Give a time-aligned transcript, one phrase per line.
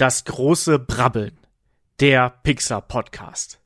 [0.00, 1.36] Das große Brabbeln.
[2.00, 3.59] Der Pixar Podcast.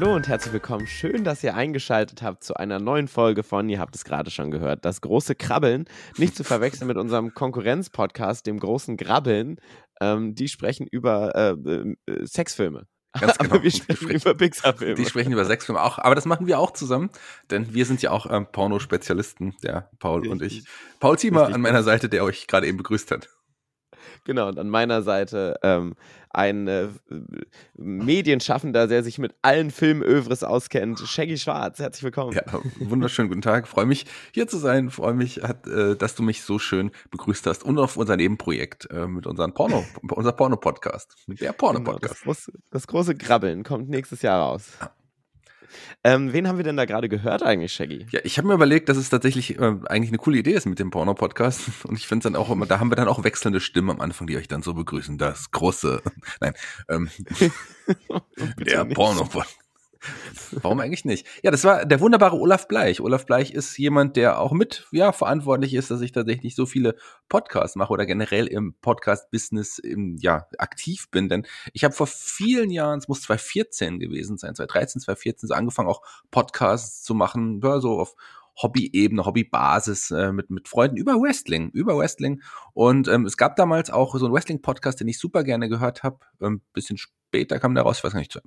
[0.00, 0.86] Hallo und herzlich willkommen.
[0.86, 4.50] Schön, dass ihr eingeschaltet habt zu einer neuen Folge von, ihr habt es gerade schon
[4.50, 5.84] gehört, das große Krabbeln.
[6.16, 9.60] Nicht zu verwechseln mit unserem Konkurrenz-Podcast, dem großen Grabbeln.
[10.00, 12.86] Ähm, die sprechen über äh, äh, Sexfilme.
[13.20, 13.50] Ganz genau.
[13.50, 14.94] Aber wir sprechen, sprechen über Pixar-Filme.
[14.94, 17.10] Die sprechen über Sexfilme auch, aber das machen wir auch zusammen,
[17.50, 20.64] denn wir sind ja auch ähm, Pornospezialisten, der Paul und ich.
[20.98, 21.56] Paul Ziemer Richtig.
[21.56, 23.28] an meiner Seite, der euch gerade eben begrüßt hat.
[24.24, 25.94] Genau, und an meiner Seite ähm,
[26.30, 26.88] ein äh,
[27.76, 31.78] Medienschaffender, der sich mit allen Filmövres auskennt, Shaggy Schwarz.
[31.78, 32.32] Herzlich willkommen.
[32.32, 32.44] Ja,
[32.78, 33.66] wunderschönen guten Tag.
[33.66, 34.90] Freue mich hier zu sein.
[34.90, 38.88] Freue mich, hat, äh, dass du mich so schön begrüßt hast und auf unser Nebenprojekt
[38.90, 42.22] äh, mit unserem Porno, unser Porno-Podcast, der Genau, das, Porno-Podcast.
[42.22, 44.72] große, das große Grabbeln kommt nächstes Jahr raus.
[46.04, 48.06] Ähm, wen haben wir denn da gerade gehört eigentlich, Shaggy?
[48.10, 50.78] Ja, ich habe mir überlegt, dass es tatsächlich äh, eigentlich eine coole Idee ist mit
[50.78, 51.62] dem Porno-Podcast.
[51.84, 54.00] Und ich finde es dann auch immer, da haben wir dann auch wechselnde Stimmen am
[54.00, 55.18] Anfang, die euch dann so begrüßen.
[55.18, 56.02] Das große,
[56.40, 56.54] nein,
[56.88, 57.10] ähm,
[58.58, 58.84] der.
[58.84, 59.58] Porno-Podcast.
[60.62, 61.26] Warum eigentlich nicht?
[61.42, 63.00] Ja, das war der wunderbare Olaf Bleich.
[63.00, 66.96] Olaf Bleich ist jemand, der auch mit, ja, verantwortlich ist, dass ich tatsächlich so viele
[67.28, 69.82] Podcasts mache oder generell im Podcast-Business,
[70.18, 71.28] ja, aktiv bin.
[71.28, 75.88] Denn ich habe vor vielen Jahren, es muss 2014 gewesen sein, 2013, 2014, so angefangen,
[75.88, 78.14] auch Podcasts zu machen, ja, so auf
[78.62, 82.42] Hobby-Ebene, Hobbybasis äh, mit, mit Freunden über Wrestling, über Wrestling.
[82.72, 86.20] Und ähm, es gab damals auch so einen Wrestling-Podcast, den ich super gerne gehört habe.
[86.40, 86.98] Ähm, bisschen
[87.30, 88.40] später kam der raus, ich weiß gar nicht,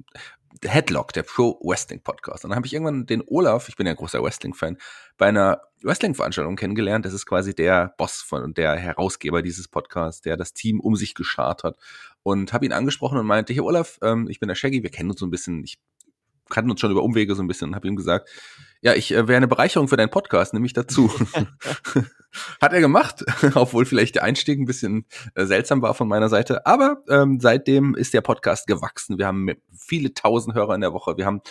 [0.61, 2.43] der Headlock, der Pro Wrestling Podcast.
[2.43, 4.77] Und dann habe ich irgendwann den Olaf, ich bin ja ein großer Wrestling-Fan,
[5.17, 7.05] bei einer Wrestling-Veranstaltung kennengelernt.
[7.05, 10.97] Das ist quasi der Boss von und der Herausgeber dieses Podcasts, der das Team um
[10.97, 11.77] sich geschart hat.
[12.23, 15.11] Und habe ihn angesprochen und meinte, hier Olaf, ähm, ich bin der Shaggy, wir kennen
[15.11, 15.79] uns so ein bisschen, ich
[16.49, 18.29] kannten uns schon über Umwege so ein bisschen und habe ihm gesagt,
[18.81, 21.09] ja, ich äh, wäre eine Bereicherung für deinen Podcast, nehme ich dazu.
[22.61, 23.23] Hat er gemacht,
[23.55, 25.05] obwohl vielleicht der Einstieg ein bisschen
[25.35, 26.65] äh, seltsam war von meiner Seite.
[26.65, 29.17] Aber ähm, seitdem ist der Podcast gewachsen.
[29.17, 31.17] Wir haben viele tausend Hörer in der Woche.
[31.17, 31.41] Wir haben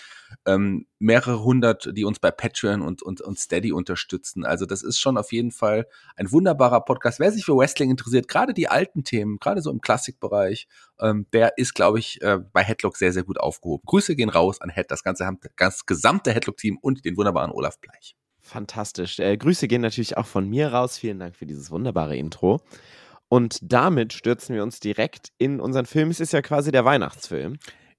[0.47, 4.45] ähm, mehrere hundert, die uns bei Patreon und, und, und Steady unterstützen.
[4.45, 7.21] Also das ist schon auf jeden Fall ein wunderbarer Podcast.
[7.21, 10.67] Wer sich für Wrestling interessiert, gerade die alten Themen, gerade so im Klassikbereich,
[11.01, 13.85] ähm, der ist, glaube ich, äh, bei Headlock sehr, sehr gut aufgehoben.
[13.87, 18.17] Grüße gehen raus an Head, das ganze, das gesamte Headlock-Team und den wunderbaren Olaf Bleich.
[18.43, 19.19] Fantastisch.
[19.21, 20.99] Äh, Grüße gehen natürlich auch von mir raus.
[20.99, 22.61] Vielen Dank für dieses wunderbare Intro.
[23.29, 26.11] Und damit stürzen wir uns direkt in unseren Film.
[26.11, 27.57] Es ist ja quasi der Weihnachtsfilm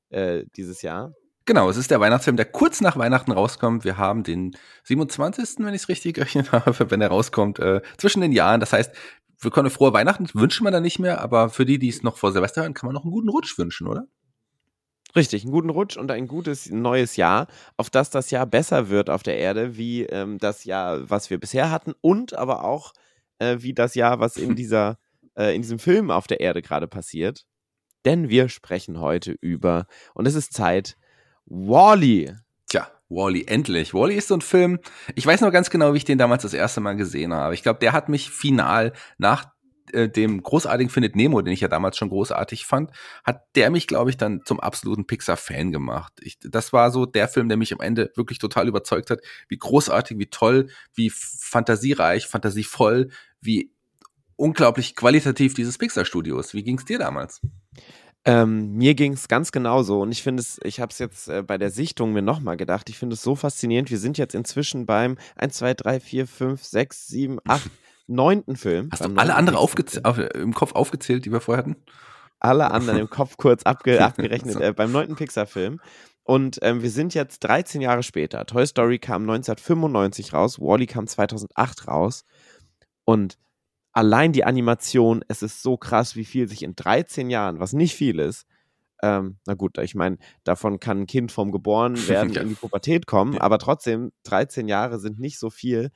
[0.10, 1.14] äh, dieses Jahr.
[1.46, 3.84] Genau, es ist der Weihnachtsfilm, der kurz nach Weihnachten rauskommt.
[3.84, 8.22] Wir haben den 27., wenn ich es richtig gerechnet habe, wenn er rauskommt, äh, zwischen
[8.22, 8.60] den Jahren.
[8.60, 8.94] Das heißt,
[9.40, 12.18] wir können frohe Weihnachten wünschen wir da nicht mehr, aber für die, die es noch
[12.18, 14.06] vor Silvester hören, kann man noch einen guten Rutsch wünschen, oder?
[15.16, 17.48] Richtig, einen guten Rutsch und ein gutes neues Jahr,
[17.78, 21.40] auf das das Jahr besser wird auf der Erde, wie ähm, das Jahr, was wir
[21.40, 22.94] bisher hatten und aber auch
[23.38, 24.98] äh, wie das Jahr, was in dieser
[25.38, 27.46] äh, in diesem Film auf der Erde gerade passiert.
[28.06, 29.86] Denn wir sprechen heute über
[30.16, 30.98] und es ist Zeit
[31.46, 32.34] Wally.
[32.68, 33.94] Tja, Wally, endlich.
[33.94, 34.80] Wally ist so ein Film.
[35.14, 37.54] Ich weiß noch ganz genau, wie ich den damals das erste Mal gesehen habe.
[37.54, 39.53] Ich glaube, der hat mich final nach
[39.94, 42.92] äh, dem großartigen Findet Nemo, den ich ja damals schon großartig fand,
[43.24, 46.14] hat der mich, glaube ich, dann zum absoluten Pixar-Fan gemacht.
[46.22, 49.58] Ich, das war so der Film, der mich am Ende wirklich total überzeugt hat, wie
[49.58, 53.10] großartig, wie toll, wie fantasiereich, fantasievoll,
[53.42, 53.72] wie
[54.36, 56.54] unglaublich qualitativ dieses Pixar-Studio ist.
[56.54, 57.42] Wie ging es dir damals?
[58.26, 61.44] Ähm, mir ging es ganz genauso und ich finde es, ich habe es jetzt äh,
[61.44, 63.92] bei der Sichtung mir nochmal gedacht, ich finde es so faszinierend.
[63.92, 67.70] Wir sind jetzt inzwischen beim 1, 2, 3, 4, 5, 6, 7, 8,
[68.08, 68.90] neunten Film.
[68.92, 69.76] Hast du alle anderen auf,
[70.36, 71.76] im Kopf aufgezählt, die wir vorher hatten?
[72.40, 75.80] Alle anderen im Kopf kurz abge abgerechnet äh, beim neunten Pixar-Film.
[76.24, 78.46] Und ähm, wir sind jetzt 13 Jahre später.
[78.46, 82.24] Toy Story kam 1995 raus, Wally kam 2008 raus.
[83.06, 83.38] Und
[83.92, 87.96] allein die Animation, es ist so krass, wie viel sich in 13 Jahren, was nicht
[87.96, 88.46] viel ist,
[89.02, 92.42] ähm, na gut, ich meine, davon kann ein Kind vom geboren werden Ja.
[92.42, 93.42] in die Pubertät kommen, Ja.
[93.42, 95.92] aber trotzdem, 13 Jahre sind nicht so viel,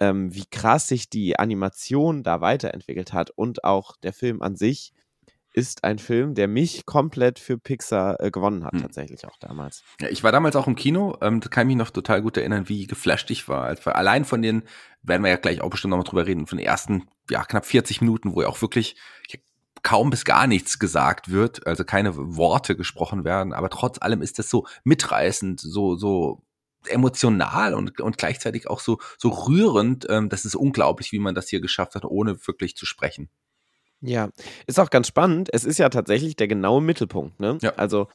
[0.00, 4.92] ähm, wie krass sich die Animation da weiterentwickelt hat und auch der Film an sich
[5.52, 8.82] ist ein Film, der mich komplett für Pixar äh, gewonnen hat, Hm.
[8.82, 9.82] tatsächlich auch damals.
[10.00, 12.36] Ja, ich war damals auch im Kino, ähm, da kann ich mich noch total gut
[12.36, 13.64] erinnern, wie geflasht ich war.
[13.64, 14.62] Also allein von den,
[15.02, 17.66] werden wir ja gleich auch bestimmt noch mal drüber reden, von den ersten, ja, knapp
[17.66, 18.94] 40 Minuten, wo er auch wirklich,
[19.26, 19.40] ich
[19.82, 24.38] kaum bis gar nichts gesagt wird, also keine Worte gesprochen werden, aber trotz allem ist
[24.38, 26.42] das so mitreißend, so, so
[26.88, 30.06] emotional und, und gleichzeitig auch so, so rührend.
[30.08, 33.28] Ähm, das ist unglaublich, wie man das hier geschafft hat, ohne wirklich zu sprechen.
[34.02, 34.30] Ja,
[34.66, 35.50] ist auch ganz spannend.
[35.52, 37.38] Es ist ja tatsächlich der genaue Mittelpunkt.
[37.38, 37.58] Ne?
[37.60, 37.74] Ja.
[37.76, 38.08] Also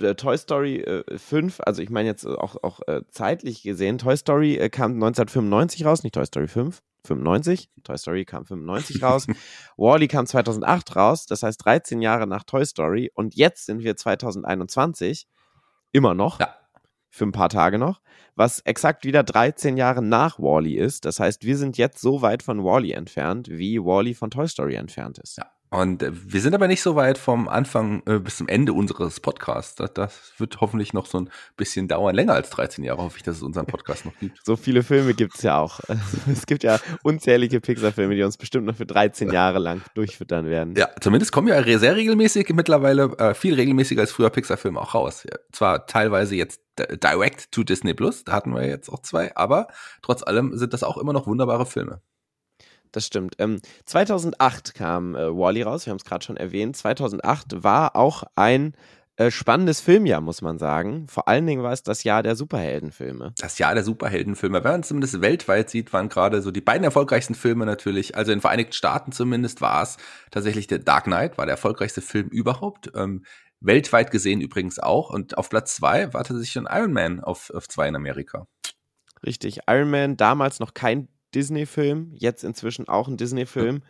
[0.00, 4.16] äh, Toy Story äh, 5, also ich meine jetzt auch, auch äh, zeitlich gesehen, Toy
[4.16, 7.68] Story äh, kam 1995 raus, nicht Toy Story 5, 95.
[7.84, 9.26] Toy Story kam 95 raus.
[9.76, 13.12] Wally kam 2008 raus, das heißt 13 Jahre nach Toy Story.
[13.14, 15.26] Und jetzt sind wir 2021,
[15.92, 16.40] immer noch.
[16.40, 16.54] Ja
[17.16, 18.00] für ein paar Tage noch,
[18.34, 21.04] was exakt wieder 13 Jahre nach Wally ist.
[21.04, 24.74] Das heißt, wir sind jetzt so weit von Wally entfernt, wie Wally von Toy Story
[24.74, 25.38] entfernt ist.
[25.38, 25.55] Ja.
[25.70, 29.20] Und äh, wir sind aber nicht so weit vom Anfang äh, bis zum Ende unseres
[29.20, 29.74] Podcasts.
[29.74, 32.14] Das, das, wird hoffentlich noch so ein bisschen dauern.
[32.14, 34.38] Länger als 13 Jahre hoffe ich, dass es unseren Podcast noch gibt.
[34.44, 35.80] So viele Filme gibt es ja auch.
[36.30, 40.74] es gibt ja unzählige Pixar-Filme, die uns bestimmt noch für 13 Jahre lang durchfüttern werden.
[40.76, 45.24] Ja, zumindest kommen ja sehr regelmäßig mittlerweile, äh, viel regelmäßiger als früher Pixar-Filme auch raus.
[45.28, 49.68] Ja, zwar teilweise jetzt direct to Disney Plus, da hatten wir jetzt auch zwei, aber
[50.02, 52.00] trotz allem sind das auch immer noch wunderbare Filme
[52.92, 53.36] das stimmt.
[53.38, 56.76] Ähm, 2008 kam äh, Wally raus, wir haben es gerade schon erwähnt.
[56.76, 58.74] 2008 war auch ein
[59.18, 61.06] äh, spannendes Filmjahr, muss man sagen.
[61.08, 63.32] Vor allen Dingen war es das Jahr der Superheldenfilme.
[63.38, 64.62] Das Jahr der Superheldenfilme.
[64.62, 68.14] Wenn man zumindest weltweit sieht, waren gerade so die beiden erfolgreichsten Filme natürlich.
[68.14, 69.96] Also in den Vereinigten Staaten zumindest war es
[70.30, 72.92] tatsächlich der Dark Knight, war der erfolgreichste Film überhaupt.
[72.94, 73.24] Ähm,
[73.60, 75.08] weltweit gesehen übrigens auch.
[75.08, 78.46] Und auf Platz zwei war tatsächlich schon Iron Man auf, auf zwei in Amerika.
[79.24, 79.60] Richtig.
[79.66, 83.82] Iron Man, damals noch kein Disney-Film, jetzt inzwischen auch ein Disney-Film,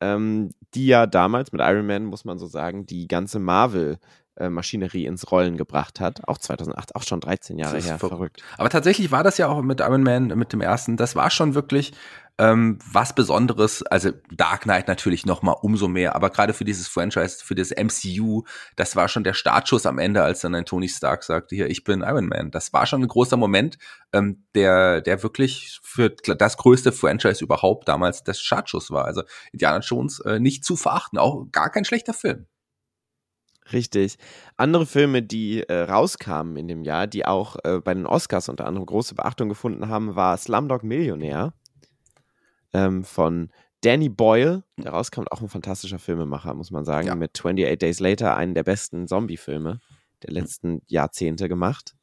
[0.00, 3.98] ähm, die ja damals mit Iron Man, muss man so sagen, die ganze Marvel-
[4.40, 6.28] Maschinerie ins Rollen gebracht hat.
[6.28, 8.40] Auch 2008, auch schon 13 Jahre her, verrückt.
[8.56, 11.56] Aber tatsächlich war das ja auch mit Iron Man, mit dem ersten, das war schon
[11.56, 11.92] wirklich
[12.38, 16.86] ähm, was Besonderes, also Dark Knight natürlich noch mal umso mehr, aber gerade für dieses
[16.86, 18.44] Franchise, für das MCU,
[18.76, 21.82] das war schon der Startschuss am Ende, als dann ein Tony Stark sagte, hier, ich
[21.82, 22.52] bin Iron Man.
[22.52, 23.76] Das war schon ein großer Moment,
[24.12, 29.04] ähm, der, der wirklich für das größte Franchise überhaupt damals das Startschuss war.
[29.04, 32.46] Also Indiana Jones äh, nicht zu verachten, auch gar kein schlechter Film.
[33.72, 34.16] Richtig.
[34.56, 38.64] Andere Filme, die äh, rauskamen in dem Jahr, die auch äh, bei den Oscars unter
[38.66, 41.52] anderem große Beachtung gefunden haben, war Slumdog Millionär
[42.72, 43.50] ähm, von
[43.82, 47.14] Danny Boyle, der rauskommt, auch ein fantastischer Filmemacher, muss man sagen, ja.
[47.14, 49.80] mit 28 Days Later, einen der besten Zombie-Filme
[50.22, 51.94] der letzten Jahrzehnte gemacht.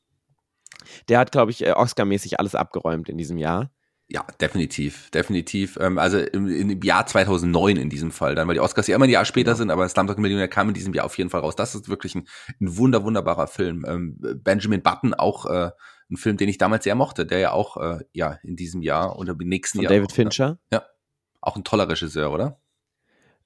[1.10, 3.72] Der hat, glaube ich, äh, Oscar-mäßig alles abgeräumt in diesem Jahr.
[4.08, 5.78] Ja, definitiv, definitiv.
[5.82, 9.06] Ähm, also im, im, Jahr 2009 in diesem Fall dann, weil die Oscars ja immer
[9.06, 9.56] ein Jahr später ja.
[9.56, 11.56] sind, aber Slumdog Millionär kam in diesem Jahr auf jeden Fall raus.
[11.56, 12.28] Das ist wirklich ein,
[12.62, 13.84] ein wunder, wunderbarer Film.
[13.88, 15.72] Ähm, Benjamin Button auch äh,
[16.10, 19.18] ein Film, den ich damals sehr mochte, der ja auch äh, ja in diesem Jahr
[19.18, 19.94] oder im nächsten Von Jahr.
[19.94, 20.60] David auch, Fincher?
[20.72, 20.86] Ja.
[21.42, 22.60] Auch ein toller Regisseur, oder?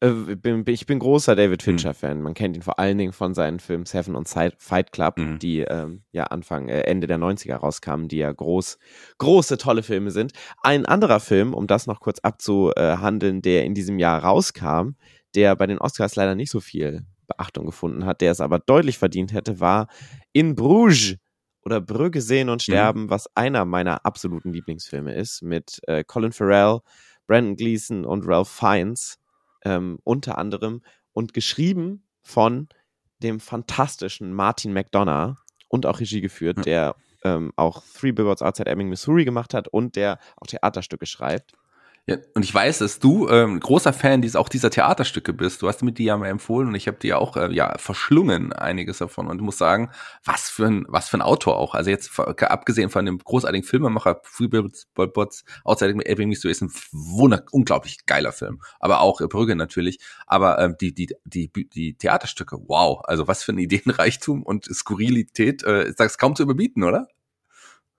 [0.02, 2.22] Äh, bin, ich bin großer David Fincher-Fan.
[2.22, 5.40] Man kennt ihn vor allen Dingen von seinen Filmen Seven und Fight Club, mhm.
[5.40, 8.78] die ähm, ja Anfang, äh, Ende der 90er rauskamen, die ja groß,
[9.18, 10.32] große, tolle Filme sind.
[10.62, 14.92] Ein anderer Film, um das noch kurz abzuhandeln, der in diesem Jahr rauskam,
[15.36, 18.98] der bei den Oscars leider nicht so viel Beachtung gefunden hat, der es aber deutlich
[18.98, 19.88] verdient hätte, war
[20.32, 21.18] In Bruges
[21.70, 22.72] oder Brügge sehen und mhm.
[22.72, 23.10] sterben, mhm.
[23.10, 26.80] was einer meiner absoluten Lieblingsfilme ist, mit äh, Colin Farrell,
[27.28, 29.20] Brandon Gleason und Ralph Fiennes
[29.64, 30.82] ähm, unter anderem
[31.14, 32.70] und geschrieben von
[33.22, 35.36] dem fantastischen Martin McDonough
[35.68, 36.62] und auch Regie geführt, mhm.
[36.64, 41.54] der ähm, auch Three Billboards Outside Ebbing, Missouri gemacht hat und der auch Theaterstücke schreibt.
[42.10, 45.62] Ja, und ich weiß, dass du ähm, großer Fan dies, auch dieser Theaterstücke bist.
[45.62, 48.52] Du hast mir die ja mal empfohlen und ich habe dir auch äh, ja verschlungen
[48.52, 49.92] einiges davon und ich muss sagen,
[50.26, 51.76] was für ein was für ein Autor auch.
[51.76, 58.08] Also jetzt abgesehen von dem großartigen Filmemacher Freebots Outside Ebbing Missouri ist ein wunder unglaublich
[58.08, 63.28] geiler Film, aber auch Brügge natürlich, aber ähm, die die die die Theaterstücke, wow, also
[63.28, 67.08] was für ein Ideenreichtum und Skurrilität, äh, ist das kaum zu überbieten, oder?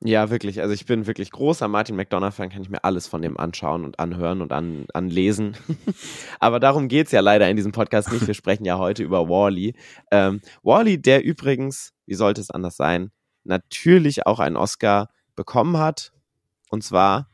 [0.02, 0.62] Ja, wirklich.
[0.62, 3.98] Also ich bin wirklich großer Martin McDonough-Fan, kann ich mir alles von dem anschauen und
[3.98, 5.56] anhören und an, anlesen.
[6.40, 8.26] Aber darum geht's ja leider in diesem Podcast nicht.
[8.26, 9.74] Wir sprechen ja heute über Wally.
[10.10, 13.10] Ähm, Wally, der übrigens, wie sollte es anders sein,
[13.44, 16.12] natürlich auch einen Oscar bekommen hat.
[16.70, 17.28] Und zwar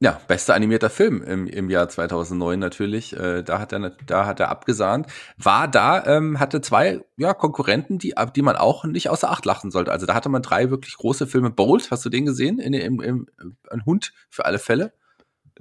[0.00, 3.16] ja, bester animierter Film im, im Jahr 2009 natürlich.
[3.16, 5.06] Äh, da hat er, da hat er abgesahnt.
[5.36, 9.72] War da, ähm, hatte zwei ja, Konkurrenten, die, die man auch nicht außer Acht lachen
[9.72, 9.90] sollte.
[9.90, 11.50] Also da hatte man drei wirklich große Filme.
[11.50, 12.60] Bolt, hast du den gesehen?
[12.60, 13.26] In, im, im,
[13.70, 14.92] ein Hund für alle Fälle.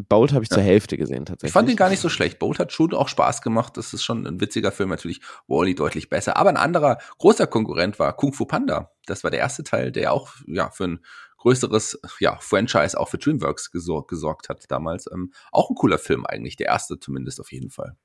[0.07, 0.55] Bolt habe ich ja.
[0.55, 1.49] zur Hälfte gesehen tatsächlich.
[1.49, 2.37] Ich fand ihn gar nicht so schlecht.
[2.37, 3.77] Bolt hat schon auch Spaß gemacht.
[3.77, 6.37] Das ist schon ein witziger Film, natürlich Wally deutlich besser.
[6.37, 8.91] Aber ein anderer großer Konkurrent war Kung Fu Panda.
[9.07, 10.99] Das war der erste Teil, der auch ja für ein
[11.37, 15.09] größeres ja, Franchise auch für DreamWorks gesor gesorgt hat damals.
[15.11, 17.95] Ähm, auch ein cooler Film eigentlich, der erste zumindest auf jeden Fall.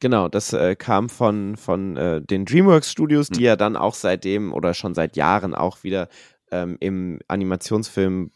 [0.00, 3.46] Genau, das äh, kam von, von äh, den DreamWorks Studios, die Mhm.
[3.46, 6.08] ja dann auch seitdem oder schon seit Jahren auch wieder
[6.50, 8.32] ähm, im Animationsfilm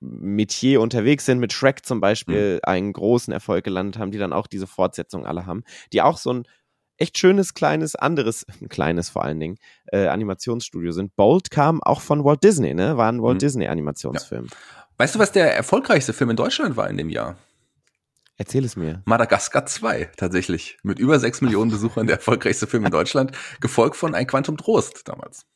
[0.00, 4.46] Metier unterwegs sind, mit Shrek zum Beispiel einen großen Erfolg gelandet haben, die dann auch
[4.46, 6.42] diese Fortsetzung alle haben, die auch so ein
[6.98, 9.56] echt schönes, kleines, anderes, kleines vor allen Dingen,
[9.92, 11.14] äh, Animationsstudio sind.
[11.16, 12.96] Bolt kam auch von Walt Disney, ne?
[12.96, 13.38] War ein Walt Mhm.
[13.40, 14.46] Disney Animationsfilm.
[14.98, 17.36] Weißt du, was der erfolgreichste Film in Deutschland war in dem Jahr?
[18.38, 19.02] Erzähl es mir.
[19.06, 20.76] Madagaskar 2, tatsächlich.
[20.82, 25.08] Mit über sechs Millionen Besuchern der erfolgreichste Film in Deutschland, gefolgt von Ein Quantum Trost
[25.08, 25.46] damals.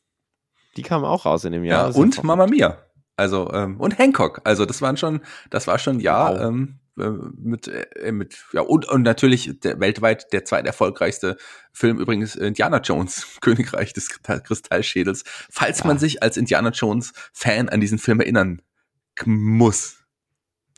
[0.76, 1.88] Die kamen auch raus in dem Ja, Jahr.
[1.90, 2.78] Ist und ja Mamma Mia.
[3.16, 4.40] Also, ähm, und Hancock.
[4.44, 5.20] Also, das waren schon,
[5.50, 6.40] das war schon, ja, Wow.
[6.40, 11.36] ähm, äh, mit, äh, mit, ja, und, und natürlich der, weltweit der zweiterfolgreichste
[11.72, 15.24] Film übrigens Indiana Jones, Königreich des Kristall- Kristallschädels.
[15.50, 16.00] Falls man Ja.
[16.00, 18.62] sich als Indiana Jones Fan an diesen Film erinnern
[19.24, 19.98] muss.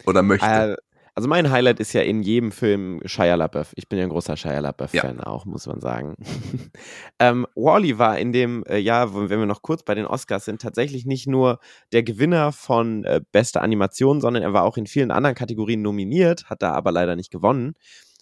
[0.04, 0.46] Oder möchte.
[0.46, 0.76] Äh,
[1.14, 3.72] also mein Highlight ist ja in jedem Film Shia LaBeouf.
[3.76, 6.16] Ich bin ja ein großer Shia LaBeouf-Fan auch, muss man sagen.
[7.18, 10.62] ähm, Wally war in dem äh, Jahr, wenn wir noch kurz bei den Oscars sind,
[10.62, 11.58] tatsächlich nicht nur
[11.92, 16.48] der Gewinner von äh, bester Animation, sondern er war auch in vielen anderen Kategorien nominiert,
[16.48, 17.74] hat da aber leider nicht gewonnen.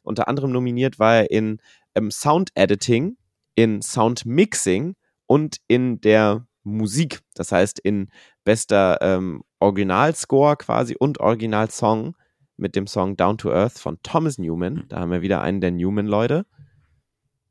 [0.02, 1.60] Unter anderem nominiert war er in
[1.94, 3.16] ähm, Sound Editing,
[3.54, 7.20] in Sound Mixing und in der Musik.
[7.34, 8.08] Das heißt in
[8.42, 12.16] bester ähm, Originalscore quasi und Originalsong
[12.60, 14.84] mit dem Song Down to Earth von Thomas Newman.
[14.88, 16.46] Da haben wir wieder einen der Newman-Leute.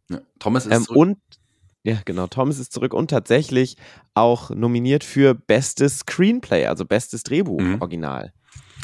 [0.10, 0.20] ja.
[0.39, 0.98] Thomas ist Ähm, zurück.
[0.98, 1.18] und
[1.84, 3.78] ja, genau, Thomas ist zurück und tatsächlich
[4.13, 7.78] auch nominiert für bestes Screenplay, also bestes Drehbuch, Mhm.
[7.82, 8.34] Original.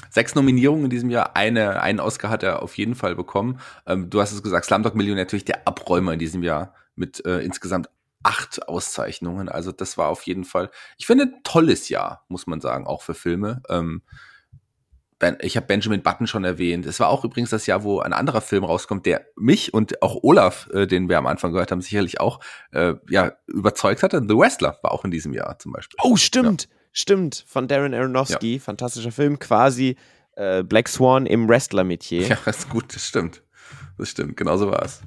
[0.10, 1.36] Sechs Nominierungen in diesem Jahr.
[1.36, 3.60] Eine, einen Oscar hat er auf jeden Fall bekommen.
[3.86, 7.40] Ähm, du hast es gesagt, Slumdog Millionär natürlich der Abräumer in diesem Jahr mit äh,
[7.40, 7.90] insgesamt
[8.24, 9.50] acht Auszeichnungen.
[9.50, 13.02] Also das war auf jeden Fall, ich finde, ein tolles Jahr, muss man sagen, auch
[13.02, 13.62] für Filme.
[13.70, 14.04] Ähm,
[15.18, 16.86] Ben, ich habe Benjamin Button schon erwähnt.
[16.86, 20.24] Es war auch übrigens das Jahr, wo ein anderer Film rauskommt, der mich und auch
[20.24, 22.42] Olaf, äh, den wir am Anfang gehört haben, sicherlich auch
[22.72, 24.22] äh, ja, überzeugt hatte.
[24.28, 25.98] The Wrestler war auch in diesem Jahr zum Beispiel.
[26.04, 27.46] Oh, stimmt, stimmt.
[27.48, 29.96] Von Darren Aronofsky, fantastischer Film, quasi
[30.36, 32.28] äh, Black Swan im Wrestler-Metier.
[32.28, 33.42] Ja, ist gut, das stimmt.
[33.98, 35.02] Das stimmt, genau so war es.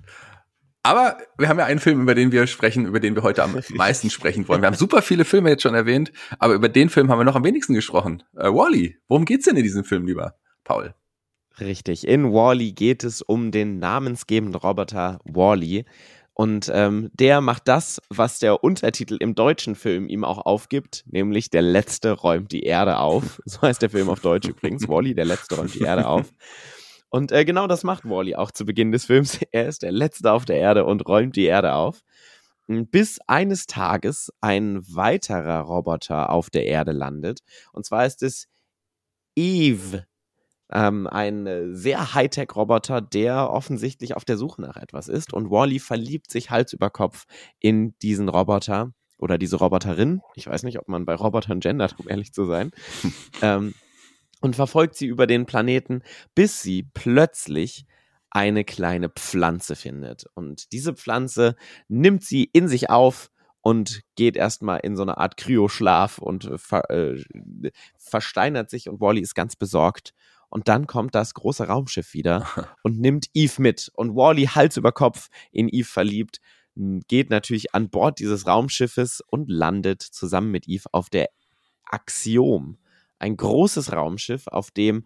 [0.89, 3.61] Aber wir haben ja einen Film, über den wir sprechen, über den wir heute am
[3.75, 4.63] meisten sprechen wollen.
[4.63, 7.37] Wir haben super viele Filme jetzt schon erwähnt, aber über den Film haben wir noch
[7.37, 8.23] am wenigsten gesprochen.
[8.35, 10.95] Äh, Wally, worum geht's denn in diesem Film, lieber Paul?
[11.61, 12.09] Richtig.
[12.09, 15.85] In Wally geht es um den namensgebenden Roboter Wally.
[16.33, 21.51] Und ähm, der macht das, was der Untertitel im deutschen Film ihm auch aufgibt, nämlich
[21.51, 23.43] der Letzte räumt die Erde auf.
[23.45, 24.89] So heißt der Film auf Deutsch übrigens.
[24.89, 26.33] Wally, der Letzte räumt die Erde auf.
[27.11, 29.39] Und äh, genau das macht Wally auch zu Beginn des Films.
[29.53, 32.03] Er ist der Letzte auf der Erde und räumt die Erde auf.
[32.67, 37.41] Bis eines Tages ein weiterer Roboter auf der Erde landet.
[37.73, 38.47] Und zwar ist es
[39.35, 40.05] Eve,
[40.71, 45.33] ähm, ein äh, sehr Hightech-Roboter, der offensichtlich auf der Suche nach etwas ist.
[45.33, 47.25] Und Wally verliebt sich Hals über Kopf
[47.59, 50.21] in diesen Roboter oder diese Roboterin.
[50.35, 52.71] Ich weiß nicht, ob man bei Robotern gendert, um ehrlich zu sein.
[53.43, 53.75] ähm,
[54.41, 56.03] und verfolgt sie über den Planeten,
[56.35, 57.87] bis sie plötzlich
[58.31, 60.27] eine kleine Pflanze findet.
[60.35, 61.57] Und diese Pflanze
[61.89, 63.31] nimmt sie in sich auf
[63.61, 67.23] und geht erstmal in so eine Art Kryoschlaf und äh, ver, äh,
[67.97, 70.15] versteinert sich und Wally ist ganz besorgt.
[70.51, 72.47] Und dann kommt das große Raumschiff wieder
[72.83, 73.91] und nimmt Eve mit.
[73.95, 76.41] Und Wally, Hals über Kopf, in Eve verliebt,
[77.09, 81.29] geht natürlich an Bord dieses Raumschiffes und landet zusammen mit Eve auf der
[81.85, 82.79] Axiom.
[83.19, 85.05] Ein großes Raumschiff, auf dem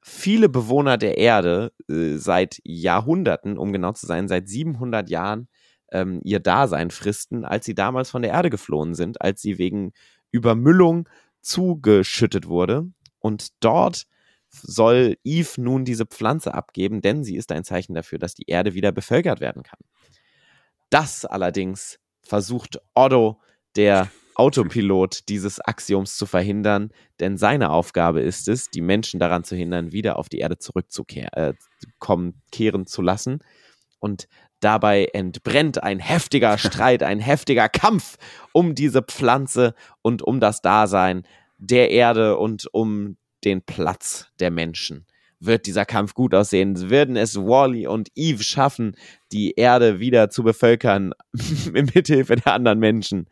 [0.00, 5.48] viele Bewohner der Erde äh, seit Jahrhunderten, um genau zu sein, seit 700 Jahren
[5.90, 9.92] ähm, ihr Dasein fristen, als sie damals von der Erde geflohen sind, als sie wegen
[10.30, 11.08] Übermüllung
[11.40, 12.86] zugeschüttet wurde.
[13.20, 14.06] Und dort
[14.50, 18.74] soll Eve nun diese Pflanze abgeben, denn sie ist ein Zeichen dafür, dass die Erde
[18.74, 19.80] wieder bevölkert werden kann.
[20.90, 23.40] Das allerdings versucht Otto,
[23.76, 29.56] der Autopilot dieses Axioms zu verhindern, denn seine Aufgabe ist es, die Menschen daran zu
[29.56, 31.54] hindern, wieder auf die Erde zurückzukehren, äh,
[31.98, 33.40] kommen, kehren zu lassen.
[33.98, 34.28] Und
[34.60, 38.16] dabei entbrennt ein heftiger Streit, ein heftiger Kampf
[38.52, 41.24] um diese Pflanze und um das Dasein
[41.58, 45.04] der Erde und um den Platz der Menschen.
[45.40, 46.90] Wird dieser Kampf gut aussehen?
[46.90, 48.96] Würden es Wally und Eve schaffen,
[49.30, 51.12] die Erde wieder zu bevölkern
[51.72, 53.28] mit Hilfe der anderen Menschen?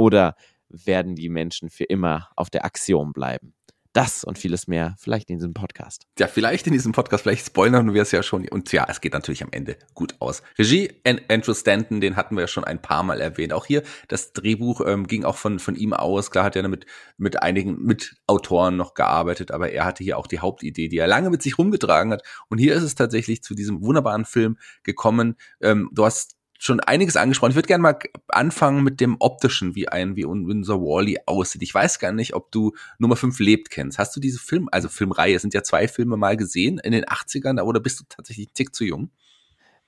[0.00, 0.34] Oder
[0.70, 3.52] werden die Menschen für immer auf der Axiom bleiben?
[3.92, 6.06] Das und vieles mehr, vielleicht in diesem Podcast.
[6.18, 8.48] Ja, vielleicht in diesem Podcast, vielleicht spoilern wir es ja schon.
[8.48, 10.42] Und ja, es geht natürlich am Ende gut aus.
[10.58, 13.52] Regie Andrew Stanton, den hatten wir ja schon ein paar Mal erwähnt.
[13.52, 16.30] Auch hier, das Drehbuch ähm, ging auch von, von ihm aus.
[16.30, 16.86] Klar hat er mit,
[17.18, 21.28] mit einigen Mitautoren noch gearbeitet, aber er hatte hier auch die Hauptidee, die er lange
[21.28, 22.22] mit sich rumgetragen hat.
[22.48, 25.34] Und hier ist es tatsächlich zu diesem wunderbaren Film gekommen.
[25.60, 27.52] Ähm, du hast schon einiges angesprochen.
[27.52, 27.98] Ich würde gerne mal
[28.28, 31.62] anfangen mit dem optischen, wie ein wie unser Wally aussieht.
[31.62, 33.98] Ich weiß gar nicht, ob du Nummer 5 lebt kennst.
[33.98, 37.62] Hast du diese Film, also Filmreihe, sind ja zwei Filme mal gesehen in den 80ern
[37.62, 39.10] oder bist du tatsächlich ein Tick zu jung?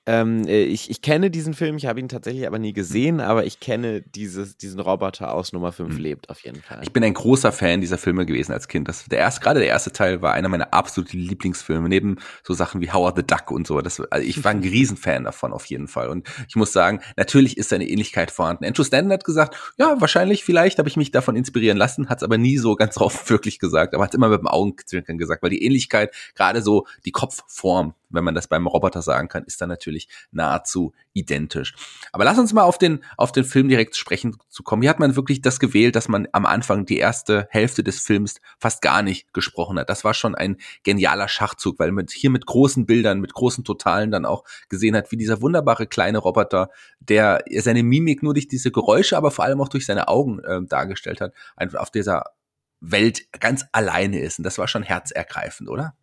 [0.05, 3.45] Ähm, äh, ich, ich kenne diesen Film, ich habe ihn tatsächlich aber nie gesehen, aber
[3.45, 5.99] ich kenne dieses, diesen Roboter aus Nummer 5 mhm.
[5.99, 6.79] lebt auf jeden Fall.
[6.83, 8.89] Ich bin ein großer Fan dieser Filme gewesen als Kind.
[8.89, 12.81] Das, der erste, gerade der erste Teil war einer meiner absoluten Lieblingsfilme, neben so Sachen
[12.81, 13.79] wie Howard the Duck und so.
[13.79, 16.09] Das, also ich war ein Riesenfan davon auf jeden Fall.
[16.09, 18.65] Und ich muss sagen, natürlich ist eine Ähnlichkeit vorhanden.
[18.65, 22.23] Andrew Stanton hat gesagt, ja, wahrscheinlich, vielleicht habe ich mich davon inspirieren lassen, hat es
[22.23, 25.49] aber nie so ganz drauf wirklich gesagt, aber hat immer mit dem Augenzwinkern gesagt, weil
[25.49, 29.69] die Ähnlichkeit, gerade so die Kopfform, wenn man das beim Roboter sagen kann, ist dann
[29.69, 31.75] natürlich nahezu identisch.
[32.11, 34.81] Aber lass uns mal auf den, auf den Film direkt sprechen zu kommen.
[34.81, 38.39] Hier hat man wirklich das gewählt, dass man am Anfang die erste Hälfte des Films
[38.59, 39.89] fast gar nicht gesprochen hat.
[39.89, 44.11] Das war schon ein genialer Schachzug, weil man hier mit großen Bildern, mit großen Totalen
[44.11, 48.71] dann auch gesehen hat, wie dieser wunderbare kleine Roboter, der seine Mimik nur durch diese
[48.71, 52.25] Geräusche, aber vor allem auch durch seine Augen äh, dargestellt hat, einfach auf dieser
[52.79, 54.39] Welt ganz alleine ist.
[54.39, 55.95] Und das war schon herzergreifend, oder?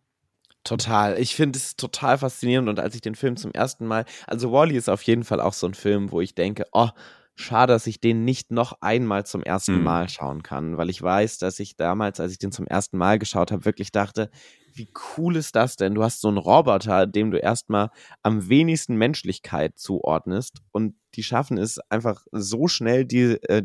[0.63, 1.17] Total.
[1.19, 4.77] Ich finde es total faszinierend und als ich den Film zum ersten Mal, also Wally
[4.77, 6.89] ist auf jeden Fall auch so ein Film, wo ich denke, oh,
[7.35, 9.83] schade, dass ich den nicht noch einmal zum ersten mhm.
[9.83, 13.17] Mal schauen kann, weil ich weiß, dass ich damals, als ich den zum ersten Mal
[13.17, 14.29] geschaut habe, wirklich dachte,
[14.73, 15.95] wie cool ist das denn?
[15.95, 17.89] Du hast so einen Roboter, dem du erstmal
[18.21, 23.63] am wenigsten Menschlichkeit zuordnest und die schaffen es einfach so schnell, die, äh,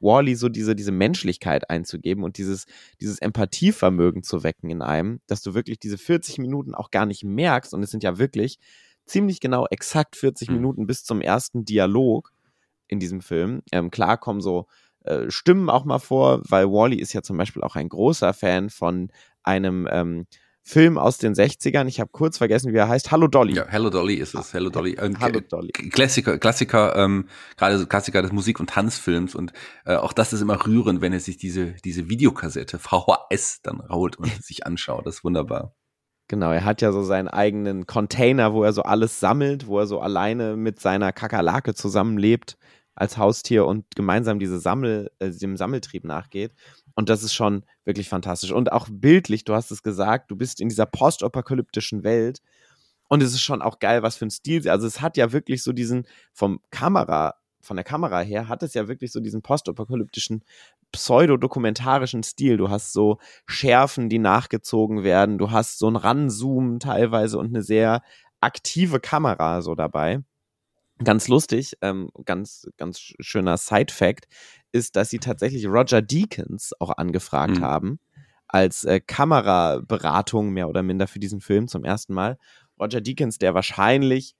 [0.00, 2.66] Wally so diese, diese Menschlichkeit einzugeben und dieses,
[3.00, 7.24] dieses Empathievermögen zu wecken in einem, dass du wirklich diese 40 Minuten auch gar nicht
[7.24, 8.58] merkst und es sind ja wirklich
[9.06, 10.54] ziemlich genau exakt 40 mhm.
[10.54, 12.32] Minuten bis zum ersten Dialog
[12.88, 13.62] in diesem Film.
[13.72, 14.66] Ähm, klar kommen so
[15.04, 18.70] äh, Stimmen auch mal vor, weil Wally ist ja zum Beispiel auch ein großer Fan
[18.70, 19.10] von
[19.42, 20.26] einem ähm,
[20.68, 21.86] Film aus den 60ern.
[21.86, 23.12] Ich habe kurz vergessen, wie er heißt.
[23.12, 23.54] Hallo Dolly.
[23.54, 24.52] Ja, Hello Dolly ist es.
[24.52, 24.98] Hello Dolly.
[24.98, 25.70] Ein Hallo Dolly.
[25.70, 29.36] Klassiker, Klassiker, ähm, gerade Klassiker des Musik- und Tanzfilms.
[29.36, 29.52] Und
[29.84, 34.16] äh, auch das ist immer rührend, wenn er sich diese, diese Videokassette VHS dann holt
[34.16, 35.06] und sich anschaut.
[35.06, 35.72] Das ist wunderbar.
[36.26, 39.86] Genau, er hat ja so seinen eigenen Container, wo er so alles sammelt, wo er
[39.86, 42.58] so alleine mit seiner Kakerlake zusammenlebt
[42.96, 46.54] als Haustier und gemeinsam diese Sammel, äh, dem Sammeltrieb nachgeht.
[46.96, 48.50] Und das ist schon wirklich fantastisch.
[48.50, 52.40] Und auch bildlich, du hast es gesagt, du bist in dieser postapokalyptischen Welt.
[53.08, 54.68] Und es ist schon auch geil, was für ein Stil.
[54.68, 58.74] Also es hat ja wirklich so diesen, vom Kamera, von der Kamera her, hat es
[58.74, 60.42] ja wirklich so diesen postapokalyptischen,
[60.90, 62.56] pseudodokumentarischen Stil.
[62.56, 65.36] Du hast so Schärfen, die nachgezogen werden.
[65.36, 68.02] Du hast so ein Ranzoomen teilweise und eine sehr
[68.40, 70.22] aktive Kamera so dabei.
[71.04, 74.26] Ganz lustig, ähm, ganz, ganz schöner Side-Fact
[74.72, 77.62] ist, dass sie tatsächlich Roger Deakins auch angefragt mhm.
[77.62, 78.00] haben
[78.48, 82.38] als äh, Kameraberatung mehr oder minder für diesen Film zum ersten Mal.
[82.80, 84.36] Roger Deakins, der wahrscheinlich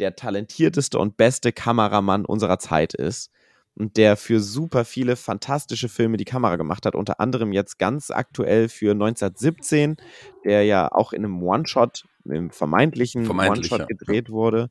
[0.00, 3.30] der talentierteste und beste Kameramann unserer Zeit ist
[3.74, 8.10] und der für super viele fantastische Filme die Kamera gemacht hat, unter anderem jetzt ganz
[8.10, 9.96] aktuell für 1917,
[10.44, 14.34] der ja auch in einem One-Shot, im vermeintlichen Vermeintlich, One-Shot gedreht ja.
[14.34, 14.70] wurde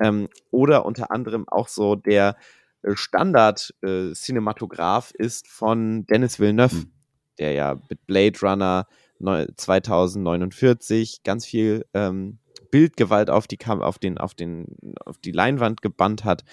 [0.00, 2.36] ähm, oder unter anderem auch so der
[2.82, 6.92] äh, Standard-Cinematograph äh, ist von Dennis Villeneuve, mhm.
[7.38, 8.86] der ja mit Blade Runner
[9.20, 12.38] 2049 ganz viel ähm,
[12.70, 14.66] Bildgewalt auf die, Kam auf, den, auf, den,
[15.04, 16.44] auf die Leinwand gebannt hat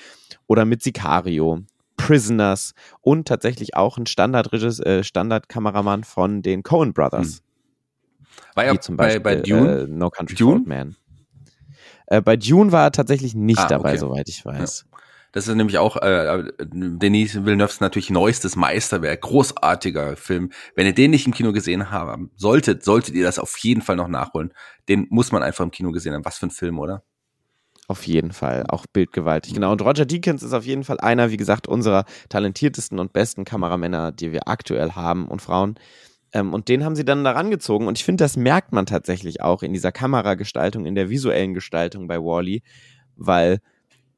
[0.48, 1.62] oder mit Sicario,
[1.98, 7.38] Prisoners und tatsächlich auch ein Standard-Kameramann äh, Standard von den Coen Brothers.
[7.38, 7.42] Hm.
[8.56, 9.82] War ja zum Beispiel, bei, bei Dune?
[9.82, 10.60] Äh, no Country Dune?
[10.60, 10.96] for Man.
[12.08, 14.00] Äh, bei Dune war er tatsächlich nicht ah, dabei, okay.
[14.00, 14.86] soweit ich weiß.
[14.90, 14.98] Ja.
[15.36, 20.50] Das ist nämlich auch äh, Denis Villeneuve's natürlich neuestes Meisterwerk, großartiger Film.
[20.76, 23.98] Wenn ihr den nicht im Kino gesehen haben solltet, solltet ihr das auf jeden Fall
[23.98, 24.54] noch nachholen.
[24.88, 26.24] Den muss man einfach im Kino gesehen haben.
[26.24, 27.04] Was für ein Film, oder?
[27.90, 29.54] Auf jeden Fall, auch bildgewaltig.
[29.54, 29.74] Genau.
[29.74, 34.14] Und Roger Deakins ist auf jeden Fall einer, wie gesagt, unserer talentiertesten und besten Kameramänner,
[34.14, 35.76] die wir aktuell haben und Frauen.
[36.36, 37.88] Ähm, und den haben sie dann da rangezogen.
[37.88, 42.08] Und ich finde, das merkt man tatsächlich auch in dieser Kameragestaltung, in der visuellen Gestaltung
[42.08, 42.62] bei Wally,
[43.16, 43.60] weil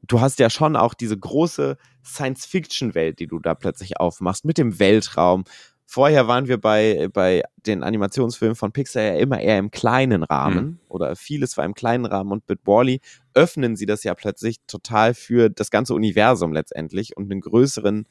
[0.01, 4.79] du hast ja schon auch diese große Science-Fiction-Welt, die du da plötzlich aufmachst, mit dem
[4.79, 5.43] Weltraum.
[5.85, 10.65] Vorher waren wir bei, bei den Animationsfilmen von Pixar ja immer eher im kleinen Rahmen
[10.65, 10.79] mhm.
[10.89, 12.99] oder vieles war im kleinen Rahmen und mit Wally
[13.35, 18.07] öffnen sie das ja plötzlich total für das ganze Universum letztendlich und einen größeren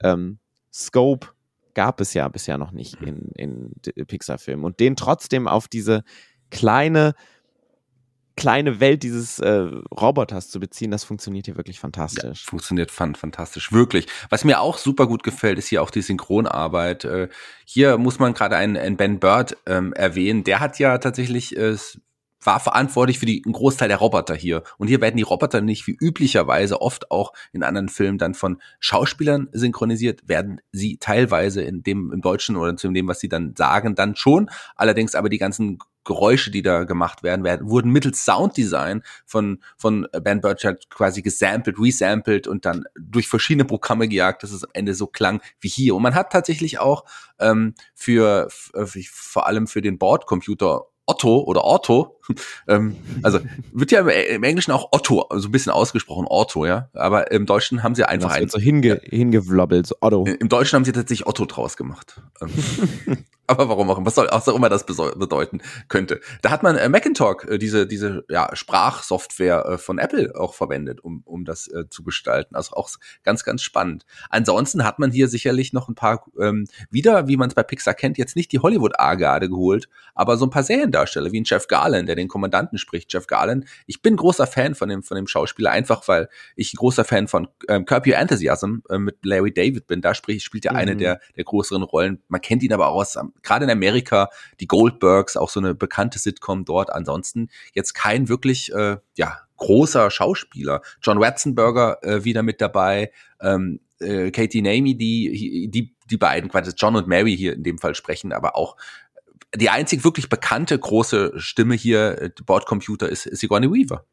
[0.00, 0.38] ähm,
[0.72, 1.28] Scope
[1.78, 3.70] gab es ja bisher noch nicht in, in
[4.04, 4.64] Pixar-Filmen.
[4.64, 6.02] Und den trotzdem auf diese
[6.50, 7.14] kleine,
[8.36, 12.40] kleine Welt dieses äh, Roboters zu beziehen, das funktioniert hier wirklich fantastisch.
[12.42, 14.08] Ja, funktioniert fan fantastisch, wirklich.
[14.28, 17.04] Was mir auch super gut gefällt, ist hier auch die Synchronarbeit.
[17.04, 17.28] Äh,
[17.64, 20.42] hier muss man gerade einen, einen Ben Bird ähm, erwähnen.
[20.42, 21.76] Der hat ja tatsächlich äh,
[22.42, 24.62] war verantwortlich für die, einen Großteil der Roboter hier.
[24.78, 28.60] Und hier werden die Roboter nicht wie üblicherweise oft auch in anderen Filmen dann von
[28.80, 33.54] Schauspielern synchronisiert, werden sie teilweise in dem, im Deutschen oder zu dem, was sie dann
[33.56, 34.50] sagen, dann schon.
[34.76, 40.08] Allerdings aber die ganzen Geräusche, die da gemacht werden, werden wurden mittels Sounddesign von, von
[40.22, 44.94] Ben Burchard quasi gesampelt, resampled und dann durch verschiedene Programme gejagt, dass es am Ende
[44.94, 45.94] so klang wie hier.
[45.94, 47.04] Und man hat tatsächlich auch
[47.38, 52.17] ähm, für, für vor allem für den Bordcomputer Otto oder Otto,
[52.68, 53.40] ähm, also
[53.72, 56.88] wird ja im, Englischen auch Otto, so ein bisschen ausgesprochen, Otto, ja.
[56.94, 58.48] Aber im Deutschen haben sie einfach ein.
[58.48, 59.10] so hinge, ja.
[59.10, 60.24] hingevlobbelt, so Otto.
[60.24, 62.20] Im Deutschen haben sie tatsächlich Otto draus gemacht.
[62.40, 66.20] Ähm, aber warum auch, was soll auch immer das bedeuten könnte.
[66.42, 71.00] Da hat man äh, Macintalk, äh, diese, diese ja, Sprachsoftware äh, von Apple auch verwendet,
[71.00, 72.54] um, um das äh, zu gestalten.
[72.54, 72.90] Also auch
[73.24, 74.04] ganz, ganz spannend.
[74.28, 77.94] Ansonsten hat man hier sicherlich noch ein paar, ähm, wieder, wie man es bei Pixar
[77.94, 82.08] kennt, jetzt nicht die Hollywood-A-Garde geholt, aber so ein paar Seriendarsteller, wie ein Jeff Garland,
[82.08, 83.12] der den Kommandanten spricht.
[83.12, 86.76] Jeff Garland, ich bin großer Fan von dem, von dem Schauspieler, einfach weil ich ein
[86.76, 90.00] großer Fan von ähm, Curb Your Enthusiasm äh, mit Larry David bin.
[90.00, 90.78] Da spricht, spielt er mhm.
[90.78, 92.22] eine der, der größeren Rollen.
[92.28, 94.28] Man kennt ihn aber auch aus gerade in Amerika,
[94.60, 96.92] die Goldbergs, auch so eine bekannte Sitcom dort.
[96.92, 100.82] Ansonsten jetzt kein wirklich, äh, ja, großer Schauspieler.
[101.02, 106.72] John Ratzenberger äh, wieder mit dabei, ähm, äh, Katie Namey, die, die, die beiden, quasi
[106.76, 108.76] John und Mary hier in dem Fall sprechen, aber auch
[109.54, 114.04] die einzig wirklich bekannte große Stimme hier, äh, Bordcomputer, ist Sigourney Weaver.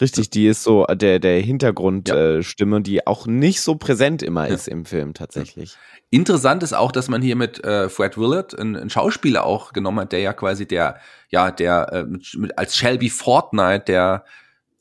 [0.00, 2.80] Richtig, die ist so der, der Hintergrundstimme, ja.
[2.80, 4.54] äh, die auch nicht so präsent immer ja.
[4.54, 5.76] ist im Film tatsächlich.
[6.10, 10.00] Interessant ist auch, dass man hier mit äh, Fred Willard einen, einen Schauspieler auch genommen
[10.00, 12.04] hat, der ja quasi der, ja, der äh,
[12.36, 14.24] mit, als Shelby Fortnite, der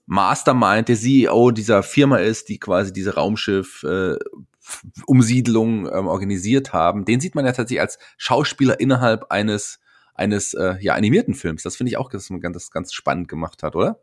[0.06, 4.16] Mastermind, der CEO dieser Firma ist, die quasi diese Raumschiff äh,
[5.06, 7.06] Umsiedlung ähm, organisiert haben.
[7.06, 9.80] Den sieht man ja tatsächlich als Schauspieler innerhalb eines
[10.14, 11.64] eines äh, ja animierten Films.
[11.64, 14.00] Das finde ich auch, dass man das ganz spannend gemacht hat, oder?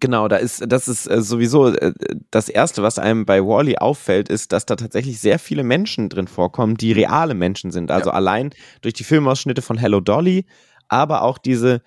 [0.00, 1.92] Genau, da ist, das ist äh, sowieso äh,
[2.30, 6.26] das erste, was einem bei Wally auffällt, ist, dass da tatsächlich sehr viele Menschen drin
[6.26, 7.90] vorkommen, die reale Menschen sind.
[7.90, 8.16] Also ja.
[8.16, 10.46] allein durch die Filmausschnitte von Hello Dolly,
[10.88, 11.82] aber auch diese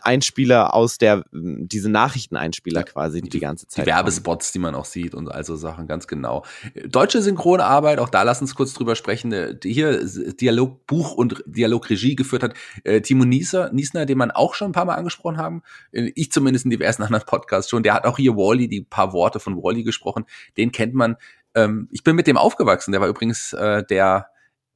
[0.00, 3.86] Einspieler aus der, diese Nachrichteneinspieler ja, quasi, die die ganze Zeit.
[3.86, 6.44] Die Werbespots, die man auch sieht und also Sachen, ganz genau.
[6.86, 12.42] Deutsche Synchronarbeit, auch da lass uns kurz drüber sprechen, äh, hier Dialogbuch und Dialogregie geführt
[12.42, 16.12] hat, äh, Timo Niesner, Niesner, den man auch schon ein paar Mal angesprochen haben, äh,
[16.14, 19.40] ich zumindest in diversen anderen Podcasts schon, der hat auch hier Wally, die paar Worte
[19.40, 20.24] von Wally gesprochen,
[20.56, 21.16] den kennt man.
[21.54, 24.28] Ähm, ich bin mit dem aufgewachsen, der war übrigens der,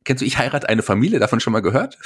[0.05, 1.99] kennst du, ich heirate eine Familie, davon schon mal gehört?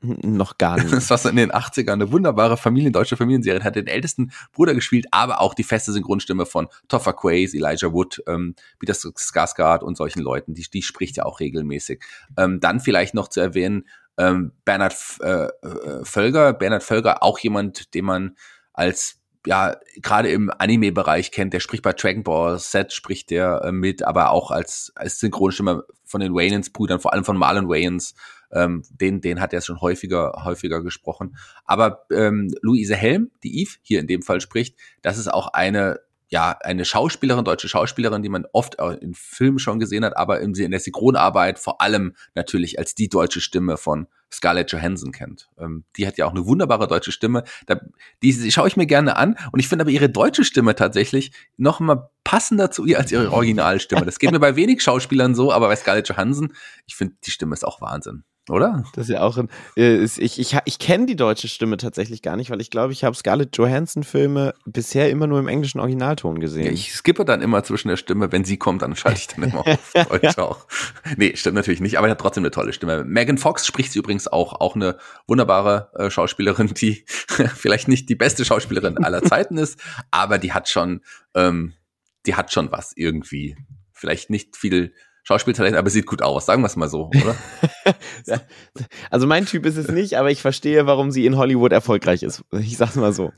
[0.00, 0.92] Noch gar nicht.
[0.92, 4.74] Das war so in den 80ern eine wunderbare Familien, deutsche Familienserie, hat den ältesten Bruder
[4.74, 9.96] gespielt, aber auch die feste Synchronstimme von Topher Quays, Elijah Wood, ähm, Peter Skarsgård und
[9.96, 12.02] solchen Leuten, die, die spricht ja auch regelmäßig.
[12.36, 13.86] Ähm, dann vielleicht noch zu erwähnen,
[14.18, 18.36] ähm, Bernhard äh, äh, Völger, Bernhard Völger, auch jemand, den man
[18.72, 23.72] als ja, gerade im Anime-Bereich kennt, der spricht bei Dragon Ball Z, spricht der äh,
[23.72, 28.14] mit, aber auch als, als Synchronstimme von den Wayans-Brüdern, vor allem von Marlon Wayans,
[28.52, 31.36] ähm, den, den hat er schon häufiger, häufiger gesprochen.
[31.64, 36.00] Aber ähm, Luise Helm, die Eve hier in dem Fall spricht, das ist auch eine
[36.30, 40.52] ja, eine Schauspielerin, deutsche Schauspielerin, die man oft in Filmen schon gesehen hat, aber in
[40.52, 45.48] der Synchronarbeit vor allem natürlich als die deutsche Stimme von Scarlett Johansson kennt.
[45.58, 47.44] Ähm, die hat ja auch eine wunderbare deutsche Stimme.
[47.66, 47.80] Da,
[48.22, 51.32] die, die schaue ich mir gerne an und ich finde aber ihre deutsche Stimme tatsächlich
[51.56, 54.04] noch mal passender zu ihr als ihre Originalstimme.
[54.04, 56.52] Das geht mir bei wenig Schauspielern so, aber bei Scarlett Johansson,
[56.86, 58.84] ich finde, die Stimme ist auch Wahnsinn oder?
[58.94, 59.48] Das ist ja auch ein.
[59.76, 63.04] Äh, ich ich, ich kenne die deutsche Stimme tatsächlich gar nicht, weil ich glaube, ich
[63.04, 66.66] habe Scarlett Johansson-Filme bisher immer nur im englischen Originalton gesehen.
[66.66, 69.44] Ja, ich skippe dann immer zwischen der Stimme, wenn sie kommt, dann schalte ich dann
[69.44, 70.66] immer auf Deutsch auch.
[71.16, 73.04] Nee, stimmt natürlich nicht, aber er hat trotzdem eine tolle Stimme.
[73.04, 77.04] Megan Fox spricht sie übrigens auch, auch eine wunderbare äh, Schauspielerin, die
[77.54, 79.80] vielleicht nicht die beste Schauspielerin aller Zeiten ist,
[80.10, 81.00] aber die hat schon,
[81.34, 81.74] ähm,
[82.26, 83.56] die hat schon was irgendwie.
[83.92, 84.94] Vielleicht nicht viel
[85.28, 87.36] Schauspieltalent, aber sieht gut aus, sagen wir es mal so, oder?
[89.10, 92.44] also mein Typ ist es nicht, aber ich verstehe, warum sie in Hollywood erfolgreich ist.
[92.52, 93.32] Ich sag's mal so.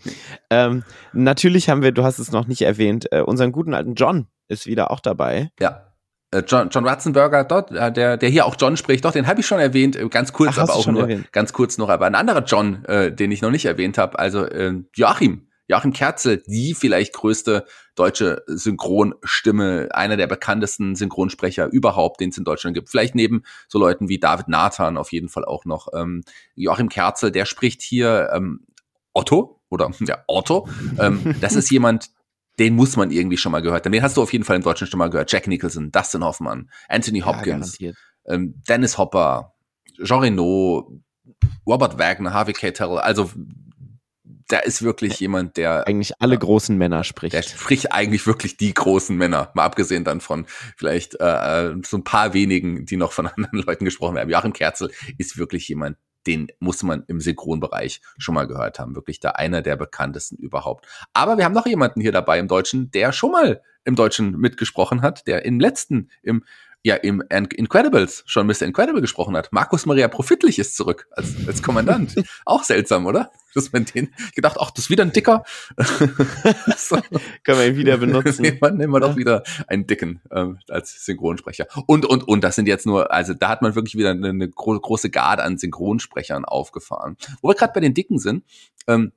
[0.51, 4.29] Ähm, natürlich haben wir, du hast es noch nicht erwähnt, äh, unseren guten alten John
[4.47, 5.51] ist wieder auch dabei.
[5.59, 5.93] Ja.
[6.31, 9.41] Äh, John, John Ratzenberger dort, äh, der, der hier auch John spricht, doch, den habe
[9.41, 11.33] ich schon erwähnt, äh, ganz kurz, Ach, aber auch nur erwähnt?
[11.33, 14.75] ganz kurz noch, aber ein anderer John, den ich noch nicht erwähnt habe, also äh,
[14.95, 22.39] Joachim Joachim Kerzel, die vielleicht größte deutsche Synchronstimme, einer der bekanntesten Synchronsprecher überhaupt, den es
[22.39, 22.91] in Deutschland gibt.
[22.91, 25.87] Vielleicht neben so Leuten wie David Nathan auf jeden Fall auch noch.
[25.95, 26.25] Ähm,
[26.57, 28.67] Joachim Kerzel, der spricht hier ähm,
[29.13, 30.69] Otto oder ja, Otto.
[30.99, 32.11] Ähm, das ist jemand,
[32.59, 33.93] den muss man irgendwie schon mal gehört haben.
[33.93, 35.31] Den hast du auf jeden Fall im Deutschen schon mal gehört.
[35.31, 37.93] Jack Nicholson, Dustin Hoffmann, Anthony Hopkins, ja,
[38.27, 39.55] ähm, Dennis Hopper,
[40.03, 41.01] Jean Reno,
[41.65, 42.99] Robert Wagner, Harvey Keitel.
[42.99, 43.31] Also
[44.51, 47.33] da ist wirklich jemand, der eigentlich alle äh, großen Männer spricht.
[47.33, 51.97] Der spricht eigentlich wirklich die großen Männer, mal abgesehen dann von vielleicht äh, äh so
[51.99, 54.29] ein paar wenigen, die noch von anderen Leuten gesprochen werden.
[54.29, 58.95] Joachim Kerzel ist wirklich jemand, den muss man im Synchronbereich schon mal gehört haben.
[58.95, 60.87] Wirklich da einer der bekanntesten überhaupt.
[61.15, 65.01] Aber wir haben noch jemanden hier dabei im Deutschen, der schon mal im Deutschen mitgesprochen
[65.01, 66.45] hat, der im letzten, im
[66.83, 68.63] ja im Incredibles schon Mr.
[68.63, 69.53] Incredible gesprochen hat.
[69.53, 72.15] Markus Maria Profitlich ist zurück als, als Kommandant.
[72.47, 73.31] Auch seltsam, oder?
[73.55, 75.45] Dass man den gedacht, ach, das ist wieder ein Dicker.
[76.77, 76.99] so.
[77.43, 78.43] Können wir ihn wieder benutzen.
[78.43, 81.67] nehmen, wir, nehmen wir doch wieder einen Dicken ähm, als Synchronsprecher.
[81.87, 84.49] Und, und, und, das sind jetzt nur, also da hat man wirklich wieder eine, eine
[84.49, 87.17] große Garde an Synchronsprechern aufgefahren.
[87.43, 88.45] Wo wir gerade bei den Dicken sind,
[88.87, 89.13] ähm,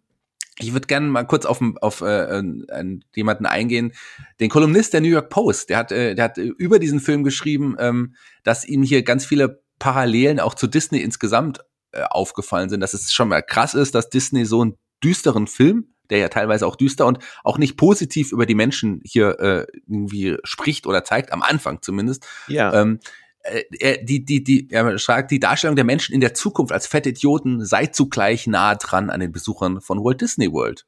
[0.60, 3.94] ich würde gerne mal kurz auf, auf äh, äh, jemanden eingehen,
[4.40, 5.70] den Kolumnist der New York Post.
[5.70, 9.64] Der hat, äh, der hat über diesen Film geschrieben, ähm, dass ihm hier ganz viele
[9.80, 11.60] Parallelen auch zu Disney insgesamt
[11.92, 12.82] äh, aufgefallen sind.
[12.82, 16.68] Dass es schon mal krass ist, dass Disney so einen düsteren Film, der ja teilweise
[16.68, 21.34] auch düster und auch nicht positiv über die Menschen hier äh, irgendwie spricht oder zeigt,
[21.34, 22.74] am Anfang zumindest, ja.
[22.82, 23.00] ähm,
[23.44, 27.10] äh, die, die, die, er sagt, die Darstellung der Menschen in der Zukunft als fette
[27.10, 30.86] Idioten sei zugleich nah dran an den Besuchern von Walt Disney World.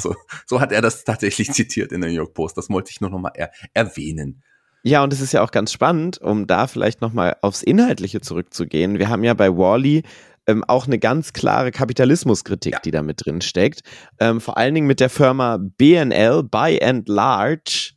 [0.00, 0.14] so,
[0.46, 2.58] so hat er das tatsächlich zitiert in der New York Post.
[2.58, 4.42] Das wollte ich nur noch mal er erwähnen.
[4.84, 8.20] Ja, und es ist ja auch ganz spannend, um da vielleicht noch mal aufs Inhaltliche
[8.20, 8.98] zurückzugehen.
[8.98, 10.02] Wir haben ja bei Wally
[10.48, 12.80] ähm, auch eine ganz klare Kapitalismuskritik, ja.
[12.80, 13.82] die da mit drin steckt.
[14.18, 17.91] Ähm, vor allen Dingen mit der Firma BNL, By and Large,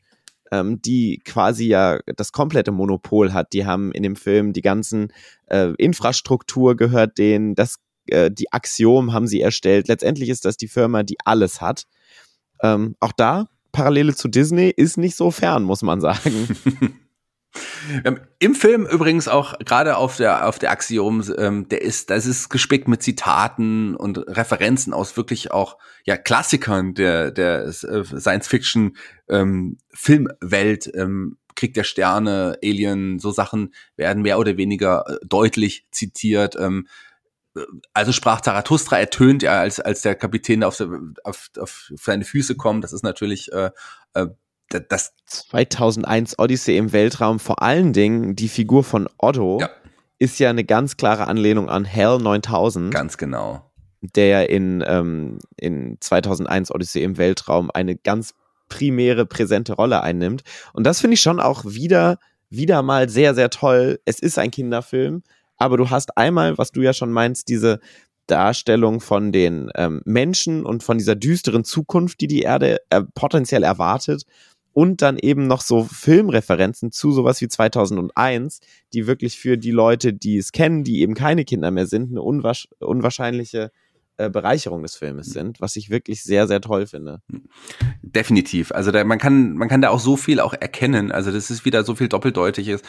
[0.51, 3.53] ähm, die quasi ja das komplette Monopol hat.
[3.53, 5.11] Die haben in dem Film die ganzen
[5.47, 7.77] äh, Infrastruktur gehört denen, das,
[8.07, 9.87] äh, die Axiom haben sie erstellt.
[9.87, 11.85] Letztendlich ist das die Firma, die alles hat.
[12.61, 16.47] Ähm, auch da, Parallele zu Disney, ist nicht so fern, muss man sagen.
[18.03, 22.25] Ähm, Im Film übrigens auch gerade auf der auf der Axiom, ähm, der ist, das
[22.25, 28.47] ist gespickt mit Zitaten und Referenzen aus wirklich auch ja Klassikern der der äh, Science
[28.47, 28.97] Fiction
[29.29, 30.91] ähm, Filmwelt.
[30.93, 36.57] Ähm, Krieg der Sterne, Alien, so Sachen werden mehr oder weniger äh, deutlich zitiert.
[36.59, 36.87] Ähm,
[37.93, 40.83] also sprach Zarathustra ertönt ja, als, als der Kapitän auf,
[41.23, 42.83] auf, auf seine Füße kommt.
[42.83, 43.71] Das ist natürlich äh,
[44.13, 44.27] äh,
[44.81, 49.69] das 2001 Odyssey im Weltraum, vor allen Dingen die Figur von Otto, ja.
[50.19, 52.93] ist ja eine ganz klare Anlehnung an Hell 9000.
[52.93, 53.71] Ganz genau.
[54.01, 58.33] Der in, ähm, in 2001 Odyssey im Weltraum eine ganz
[58.69, 60.43] primäre, präsente Rolle einnimmt.
[60.73, 63.99] Und das finde ich schon auch wieder, wieder mal sehr, sehr toll.
[64.05, 65.23] Es ist ein Kinderfilm,
[65.57, 67.79] aber du hast einmal, was du ja schon meinst, diese
[68.27, 73.63] Darstellung von den ähm, Menschen und von dieser düsteren Zukunft, die die Erde äh, potenziell
[73.63, 74.25] erwartet
[74.75, 78.59] und dann eben noch so Filmreferenzen zu sowas wie 2001,
[78.91, 82.21] die wirklich für die Leute, die es kennen, die eben keine Kinder mehr sind, eine
[82.21, 83.71] unwahrsch unwahrscheinliche
[84.17, 87.21] äh, Bereicherung des Filmes sind, was ich wirklich sehr, sehr toll finde.
[88.01, 88.73] Definitiv.
[88.73, 91.09] Also da, man kann, man kann da auch so viel auch erkennen.
[91.09, 92.81] Also das ist wieder so viel Doppeldeutiges.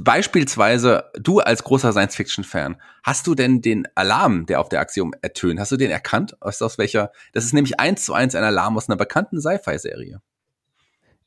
[0.00, 5.58] Beispielsweise, du als großer Science-Fiction-Fan, hast du denn den Alarm, der auf der Axiom ertönt,
[5.60, 6.36] hast du den erkannt?
[6.42, 7.10] Aus, aus welcher?
[7.32, 10.20] Das ist nämlich eins zu eins ein Alarm aus einer bekannten Sci-Fi-Serie.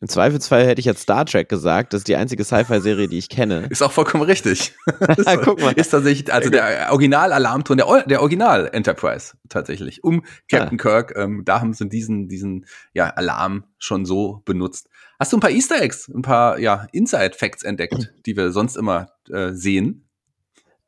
[0.06, 1.92] Im Zweifelsfall hätte ich jetzt Star Trek gesagt.
[1.92, 3.66] Das ist die einzige Sci-Fi-Serie, die ich kenne.
[3.72, 4.76] Ist auch vollkommen richtig.
[5.44, 5.72] Guck mal.
[5.72, 10.04] Ist tatsächlich, also der Original-Alarmton, der, der Original-Enterprise tatsächlich.
[10.04, 10.84] Um Captain ah.
[10.84, 14.90] Kirk, ähm, da haben sie diesen, diesen ja, Alarm schon so benutzt.
[15.20, 19.08] Hast du ein paar Easter Eggs, ein paar ja, Inside-Facts entdeckt, die wir sonst immer
[19.32, 20.05] äh, sehen?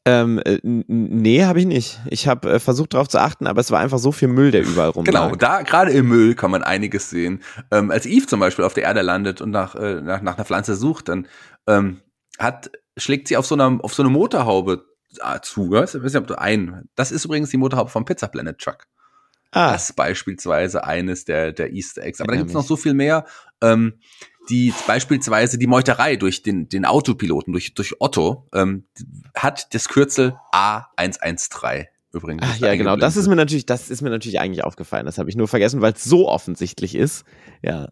[0.07, 1.99] Ähm, äh, nee, habe ich nicht.
[2.09, 4.63] Ich habe äh, versucht darauf zu achten, aber es war einfach so viel Müll, der
[4.63, 7.43] überall rum Genau, da gerade im Müll kann man einiges sehen.
[7.71, 10.45] Ähm, als Eve zum Beispiel auf der Erde landet und nach, äh, nach, nach einer
[10.45, 11.27] Pflanze sucht, dann
[11.67, 11.99] ähm,
[12.39, 14.85] hat, schlägt sie auf so einer, auf so eine Motorhaube
[15.19, 15.73] äh, zu.
[15.73, 15.83] Ja?
[16.37, 16.87] Ein.
[16.95, 18.85] Das ist übrigens die Motorhaube vom Pizza Planet Truck.
[19.51, 19.73] Ah.
[19.73, 22.21] Das ist beispielsweise eines der, der Easter Eggs.
[22.21, 23.25] Aber da gibt's noch so viel mehr.
[23.61, 23.99] Ähm,
[24.49, 28.85] die beispielsweise die Meuterei durch den, den Autopiloten, durch, durch Otto, ähm,
[29.35, 32.43] hat das Kürzel A113 übrigens.
[32.45, 32.95] Ach ja, genau.
[32.95, 35.05] Das ist mir natürlich, das ist mir natürlich eigentlich aufgefallen.
[35.05, 37.23] Das habe ich nur vergessen, weil es so offensichtlich ist.
[37.61, 37.89] Ja.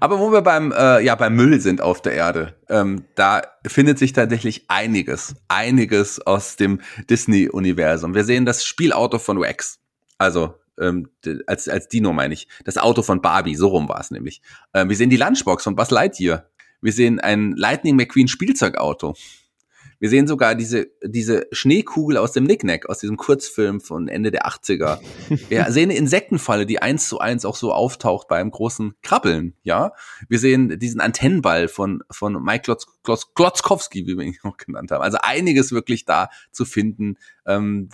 [0.00, 3.98] Aber wo wir beim, äh, ja, beim Müll sind auf der Erde, ähm, da findet
[3.98, 8.14] sich tatsächlich einiges, einiges aus dem Disney-Universum.
[8.14, 9.80] Wir sehen das Spielauto von Wax.
[10.18, 11.08] Also ähm,
[11.46, 12.48] als, als Dino meine ich.
[12.64, 14.42] Das Auto von Barbie, so rum war es nämlich.
[14.72, 16.48] Ähm, wir sehen die Lunchbox von Buzz Lightyear.
[16.80, 19.14] Wir sehen ein Lightning McQueen Spielzeugauto.
[20.04, 24.46] Wir sehen sogar diese, diese Schneekugel aus dem Nicknack, aus diesem Kurzfilm von Ende der
[24.46, 25.00] 80er.
[25.48, 29.92] Wir sehen eine Insektenfalle, die eins zu eins auch so auftaucht beim großen Krabbeln, ja.
[30.28, 34.90] Wir sehen diesen Antennenball von, von Mike Klotz, Klotz, Klotzkowski, wie wir ihn auch genannt
[34.90, 35.00] haben.
[35.00, 37.88] Also einiges wirklich da zu finden, ähm,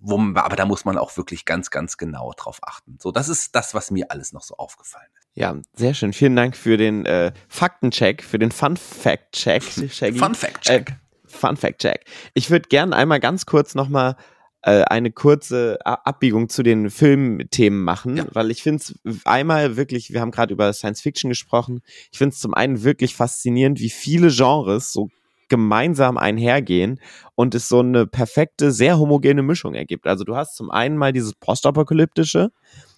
[0.00, 2.96] wo, aber da muss man auch wirklich ganz, ganz genau drauf achten.
[2.98, 5.28] So, das ist das, was mir alles noch so aufgefallen ist.
[5.34, 6.14] Ja, sehr schön.
[6.14, 9.62] Vielen Dank für den äh, Faktencheck, für den Fun Fact Check.
[10.16, 10.88] Fun Fact Check.
[10.88, 11.05] Äh,
[11.36, 12.04] Fun Fact Check.
[12.34, 14.16] Ich würde gerne einmal ganz kurz nochmal
[14.62, 18.26] äh, eine kurze Abbiegung zu den Filmthemen machen, ja.
[18.32, 22.34] weil ich finde es einmal wirklich, wir haben gerade über Science Fiction gesprochen, ich finde
[22.34, 25.08] es zum einen wirklich faszinierend, wie viele Genres so
[25.48, 27.00] gemeinsam einhergehen
[27.36, 30.06] und es so eine perfekte, sehr homogene Mischung ergibt.
[30.06, 32.50] Also du hast zum einen mal dieses postapokalyptische,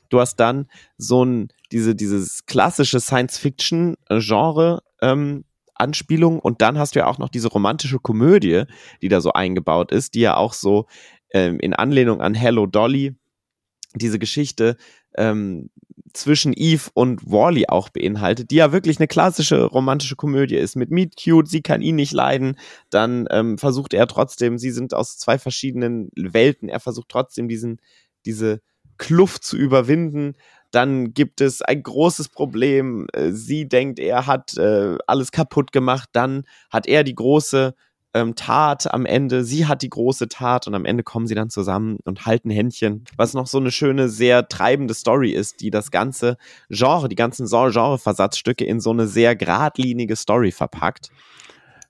[0.09, 5.45] du hast dann so ein, diese, dieses klassische Science-Fiction-Genre, ähm,
[5.81, 6.39] Anspielung.
[6.39, 8.65] Und dann hast du ja auch noch diese romantische Komödie,
[9.03, 10.87] die da so eingebaut ist, die ja auch so
[11.33, 13.15] ähm, in Anlehnung an Hello Dolly
[13.95, 14.77] diese Geschichte
[15.17, 15.71] ähm,
[16.13, 20.77] zwischen Eve und Wally auch beinhaltet, die ja wirklich eine klassische romantische Komödie ist.
[20.77, 22.57] Mit Meet Cute, sie kann ihn nicht leiden,
[22.91, 27.81] dann ähm, versucht er trotzdem, sie sind aus zwei verschiedenen Welten, er versucht trotzdem diesen,
[28.25, 28.61] diese
[28.97, 30.35] Kluft zu überwinden
[30.71, 33.07] dann gibt es ein großes Problem.
[33.13, 36.09] Äh, sie denkt, er hat äh, alles kaputt gemacht.
[36.13, 37.75] Dann hat er die große
[38.15, 39.45] ähm, Tat am Ende.
[39.45, 43.05] Sie hat die große Tat und am Ende kommen sie dann zusammen und halten Händchen.
[43.17, 46.37] Was noch so eine schöne, sehr treibende Story ist, die das ganze
[46.69, 51.11] Genre, die ganzen Genre-Versatzstücke in so eine sehr geradlinige Story verpackt.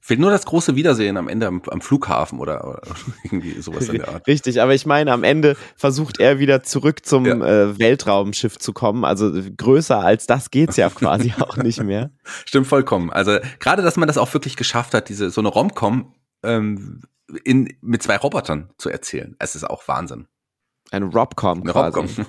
[0.00, 2.82] Fehlt nur das große Wiedersehen am Ende am, am Flughafen oder, oder,
[3.24, 4.26] irgendwie sowas in der Art.
[4.26, 7.34] Richtig, aber ich meine, am Ende versucht er wieder zurück zum ja.
[7.34, 9.04] äh, Weltraumschiff zu kommen.
[9.04, 12.10] Also größer als das geht's ja quasi auch nicht mehr.
[12.46, 13.10] Stimmt vollkommen.
[13.10, 17.02] Also gerade, dass man das auch wirklich geschafft hat, diese so eine Romcom ähm,
[17.44, 19.36] in, mit zwei Robotern zu erzählen.
[19.38, 20.26] Es ist auch Wahnsinn.
[20.90, 21.98] Eine Robcom eine quasi.
[21.98, 22.26] Robcom.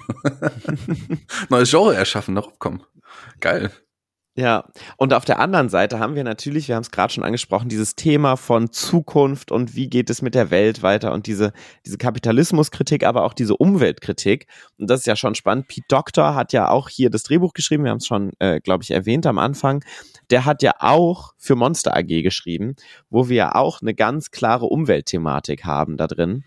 [1.50, 2.84] Neues Genre erschaffen, eine Robcom.
[3.40, 3.72] Geil.
[4.40, 4.64] Ja,
[4.96, 7.98] und auf der anderen Seite haben wir natürlich, wir haben es gerade schon angesprochen, dieses
[7.98, 11.52] Thema von Zukunft und wie geht es mit der Welt weiter und diese,
[11.86, 14.48] diese Kapitalismuskritik, aber auch diese Umweltkritik.
[14.78, 15.68] Und das ist ja schon spannend.
[15.68, 18.82] Pete Doctor hat ja auch hier das Drehbuch geschrieben, wir haben es schon, äh, glaube
[18.82, 19.84] ich, erwähnt am Anfang.
[20.30, 22.78] Der hat ja auch für Monster AG geschrieben,
[23.10, 26.46] wo wir ja auch eine ganz klare Umweltthematik haben da drin.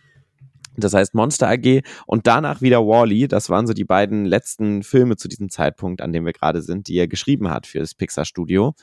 [0.76, 3.24] Das heißt Monster AG und danach wieder Wally.
[3.24, 3.28] -E.
[3.28, 6.88] Das waren so die beiden letzten Filme zu diesem Zeitpunkt, an dem wir gerade sind,
[6.88, 8.74] die er geschrieben hat für das Pixar Studio.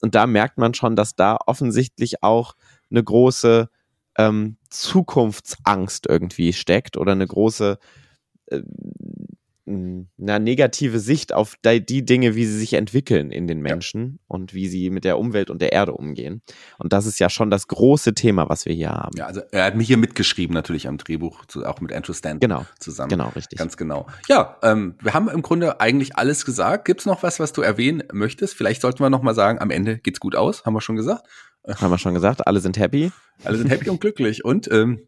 [0.00, 2.54] Und da merkt man schon, dass da offensichtlich auch
[2.90, 3.68] eine große
[4.18, 7.78] ähm, Zukunftsangst irgendwie steckt oder eine große
[8.46, 8.62] äh,
[9.72, 14.18] eine negative Sicht auf die Dinge, wie sie sich entwickeln in den Menschen ja.
[14.28, 16.42] und wie sie mit der Umwelt und der Erde umgehen.
[16.78, 19.16] Und das ist ja schon das große Thema, was wir hier haben.
[19.16, 22.66] Ja, also er hat mich hier mitgeschrieben natürlich am Drehbuch, auch mit Andrew Stanton genau.
[22.78, 23.10] zusammen.
[23.10, 23.58] Genau, richtig.
[23.58, 24.06] Ganz genau.
[24.28, 26.84] Ja, ähm, wir haben im Grunde eigentlich alles gesagt.
[26.84, 28.54] Gibt es noch was, was du erwähnen möchtest?
[28.54, 31.26] Vielleicht sollten wir noch mal sagen, am Ende geht's gut aus, haben wir schon gesagt.
[31.66, 33.12] Haben wir schon gesagt, alle sind happy.
[33.44, 34.44] Alle sind happy und glücklich.
[34.44, 35.06] Und ähm,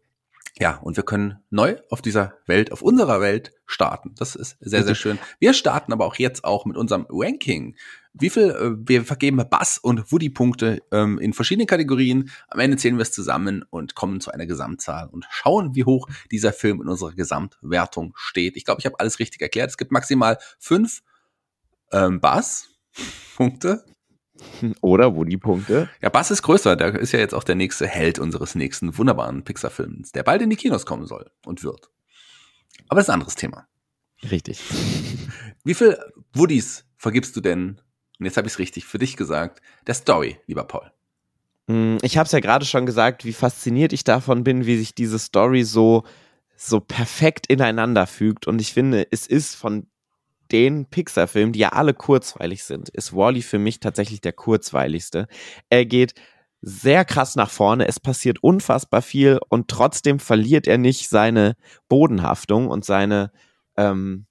[0.57, 4.15] ja, und wir können neu auf dieser Welt, auf unserer Welt starten.
[4.17, 5.19] Das ist sehr, sehr schön.
[5.37, 7.75] Wir starten aber auch jetzt auch mit unserem Ranking.
[8.13, 12.31] Wie viel, äh, wir vergeben Bass und Woody-Punkte ähm, in verschiedenen Kategorien.
[12.47, 16.07] Am Ende zählen wir es zusammen und kommen zu einer Gesamtzahl und schauen, wie hoch
[16.31, 18.55] dieser Film in unserer Gesamtwertung steht.
[18.55, 19.71] Ich glaube, ich habe alles richtig erklärt.
[19.71, 21.01] Es gibt maximal fünf
[21.91, 23.83] ähm, Bass-Punkte
[24.81, 25.89] oder wo die Punkte?
[26.01, 26.75] Ja, Bass ist größer.
[26.75, 30.49] Der ist ja jetzt auch der nächste Held unseres nächsten wunderbaren Pixar-Films, der bald in
[30.49, 31.89] die Kinos kommen soll und wird.
[32.87, 33.67] Aber das ist ein anderes Thema.
[34.29, 34.61] Richtig.
[35.63, 35.97] Wie viel
[36.33, 37.81] Woodies vergibst du denn,
[38.19, 40.91] und jetzt habe ich es richtig für dich gesagt, der Story, lieber Paul?
[41.67, 44.95] Hm, ich habe es ja gerade schon gesagt, wie fasziniert ich davon bin, wie sich
[44.95, 46.03] diese Story so
[46.55, 48.47] so perfekt ineinander fügt.
[48.47, 49.87] Und ich finde, es ist von
[50.51, 55.27] den Pixar-Filmen, die ja alle kurzweilig sind, ist Wally für mich tatsächlich der kurzweiligste.
[55.69, 56.13] Er geht
[56.61, 61.55] sehr krass nach vorne, es passiert unfassbar viel und trotzdem verliert er nicht seine
[61.87, 63.31] Bodenhaftung und seine
[63.77, 64.25] ähm,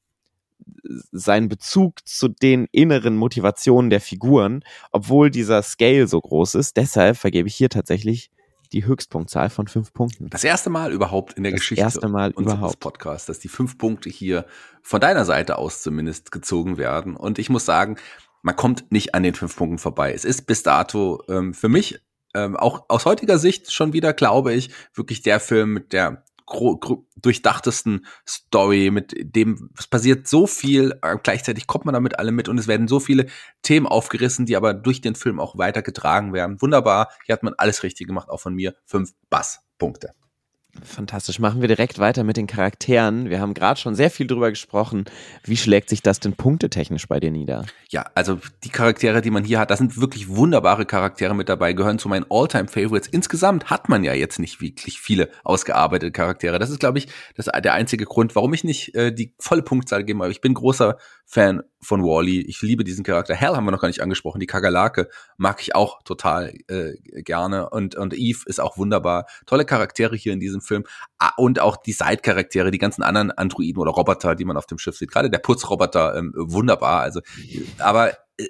[1.12, 6.76] seinen Bezug zu den inneren Motivationen der Figuren, obwohl dieser Scale so groß ist.
[6.76, 8.30] Deshalb vergebe ich hier tatsächlich
[8.72, 10.28] die Höchstpunktzahl von fünf Punkten.
[10.30, 12.80] Das erste Mal überhaupt in der das Geschichte erste Mal unseres überhaupt.
[12.80, 14.46] Podcasts, dass die fünf Punkte hier
[14.82, 17.16] von deiner Seite aus zumindest gezogen werden.
[17.16, 17.96] Und ich muss sagen,
[18.42, 20.12] man kommt nicht an den fünf Punkten vorbei.
[20.12, 22.00] Es ist bis dato ähm, für mich
[22.34, 26.24] ähm, auch aus heutiger Sicht schon wieder, glaube ich, wirklich der Film mit der
[27.16, 32.48] durchdachtesten Story, mit dem, es passiert so viel, äh, gleichzeitig kommt man damit alle mit
[32.48, 33.26] und es werden so viele
[33.62, 36.60] Themen aufgerissen, die aber durch den Film auch weitergetragen werden.
[36.60, 38.74] Wunderbar, hier hat man alles richtig gemacht, auch von mir.
[38.84, 40.14] Fünf Bass-Punkte.
[40.82, 41.38] Fantastisch.
[41.38, 43.30] Machen wir direkt weiter mit den Charakteren.
[43.30, 45.04] Wir haben gerade schon sehr viel drüber gesprochen.
[45.44, 47.64] Wie schlägt sich das denn punktetechnisch bei dir nieder?
[47.90, 51.72] Ja, also die Charaktere, die man hier hat, da sind wirklich wunderbare Charaktere mit dabei,
[51.72, 53.08] gehören zu meinen All-Time-Favorites.
[53.08, 56.58] Insgesamt hat man ja jetzt nicht wirklich viele ausgearbeitete Charaktere.
[56.58, 60.04] Das ist, glaube ich, das der einzige Grund, warum ich nicht äh, die volle Punktzahl
[60.04, 60.22] gebe.
[60.22, 62.40] Aber ich bin großer Fan von Wally.
[62.40, 63.34] Ich liebe diesen Charakter.
[63.34, 64.40] Hell haben wir noch gar nicht angesprochen.
[64.40, 67.70] Die Kakerlake mag ich auch total äh, gerne.
[67.70, 69.26] Und, und Eve ist auch wunderbar.
[69.46, 70.84] Tolle Charaktere hier in diesem Film.
[71.18, 74.78] Ah, und auch die Side-Charaktere, die ganzen anderen Androiden oder Roboter, die man auf dem
[74.78, 75.10] Schiff sieht.
[75.10, 77.00] Gerade der Putzroboter, ähm, wunderbar.
[77.00, 77.20] Also,
[77.78, 78.48] aber äh,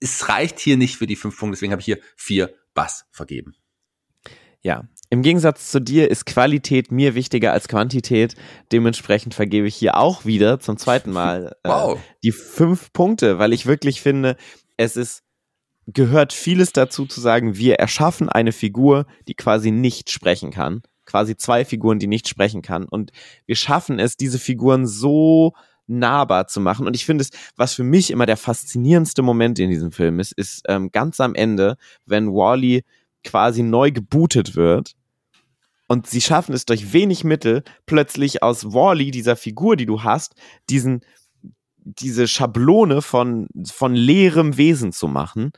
[0.00, 1.56] es reicht hier nicht für die fünf Punkte.
[1.56, 3.54] Deswegen habe ich hier vier Bass vergeben.
[4.62, 8.34] Ja, im Gegensatz zu dir ist Qualität mir wichtiger als Quantität.
[8.72, 12.00] Dementsprechend vergebe ich hier auch wieder zum zweiten Mal äh, wow.
[12.24, 14.36] die fünf Punkte, weil ich wirklich finde,
[14.76, 15.22] es ist
[15.86, 20.82] gehört vieles dazu zu sagen, wir erschaffen eine Figur, die quasi nicht sprechen kann.
[21.04, 22.86] Quasi zwei Figuren, die nicht sprechen kann.
[22.86, 23.12] Und
[23.46, 25.52] wir schaffen es, diese Figuren so
[25.86, 26.88] nahbar zu machen.
[26.88, 30.32] Und ich finde es, was für mich immer der faszinierendste Moment in diesem Film ist,
[30.32, 31.76] ist ähm, ganz am Ende,
[32.06, 32.82] wenn Wally
[33.26, 34.92] quasi neu gebootet wird.
[35.88, 40.34] Und sie schaffen es durch wenig Mittel, plötzlich aus Wally, dieser Figur, die du hast,
[40.68, 41.02] diesen,
[41.76, 45.52] diese Schablone von, von leerem Wesen zu machen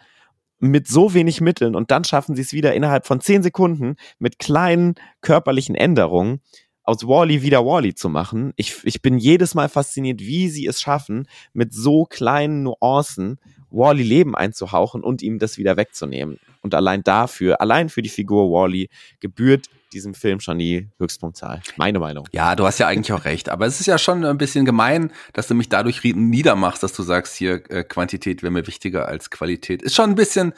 [0.60, 4.38] mit so wenig Mitteln und dann schaffen sie es wieder innerhalb von zehn Sekunden mit
[4.38, 6.40] kleinen körperlichen Änderungen
[6.82, 8.52] aus Wally wieder Wally zu machen.
[8.56, 13.38] Ich, ich bin jedes Mal fasziniert, wie sie es schaffen, mit so kleinen Nuancen
[13.70, 16.38] Wally Leben einzuhauchen und ihm das wieder wegzunehmen.
[16.60, 18.88] Und allein dafür, allein für die Figur Wally
[19.20, 21.62] gebührt diesem Film schon die Höchstpunktzahl.
[21.76, 22.28] Meine Meinung.
[22.32, 23.48] Ja, du hast ja eigentlich auch recht.
[23.48, 27.02] Aber es ist ja schon ein bisschen gemein, dass du mich dadurch niedermachst, dass du
[27.02, 29.82] sagst, hier äh, Quantität wäre mir wichtiger als Qualität.
[29.82, 30.52] Ist schon ein bisschen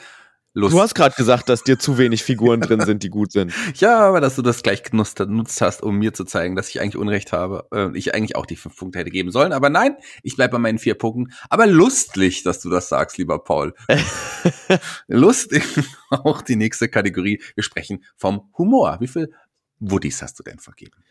[0.53, 0.75] Lust.
[0.75, 3.53] Du hast gerade gesagt, dass dir zu wenig Figuren drin sind, die gut sind.
[3.75, 6.81] Ja, aber dass du das gleich genutzt, genutzt hast, um mir zu zeigen, dass ich
[6.81, 7.67] eigentlich Unrecht habe.
[7.73, 9.53] Äh, ich eigentlich auch die fünf Punkte hätte geben sollen.
[9.53, 11.33] Aber nein, ich bleib bei meinen vier Punkten.
[11.49, 13.73] Aber lustig, dass du das sagst, lieber Paul.
[15.07, 15.63] lustig.
[16.09, 17.41] auch die nächste Kategorie.
[17.55, 18.97] Wir sprechen vom Humor.
[18.99, 19.33] Wie viel
[19.79, 21.01] Woodies hast du denn vergeben?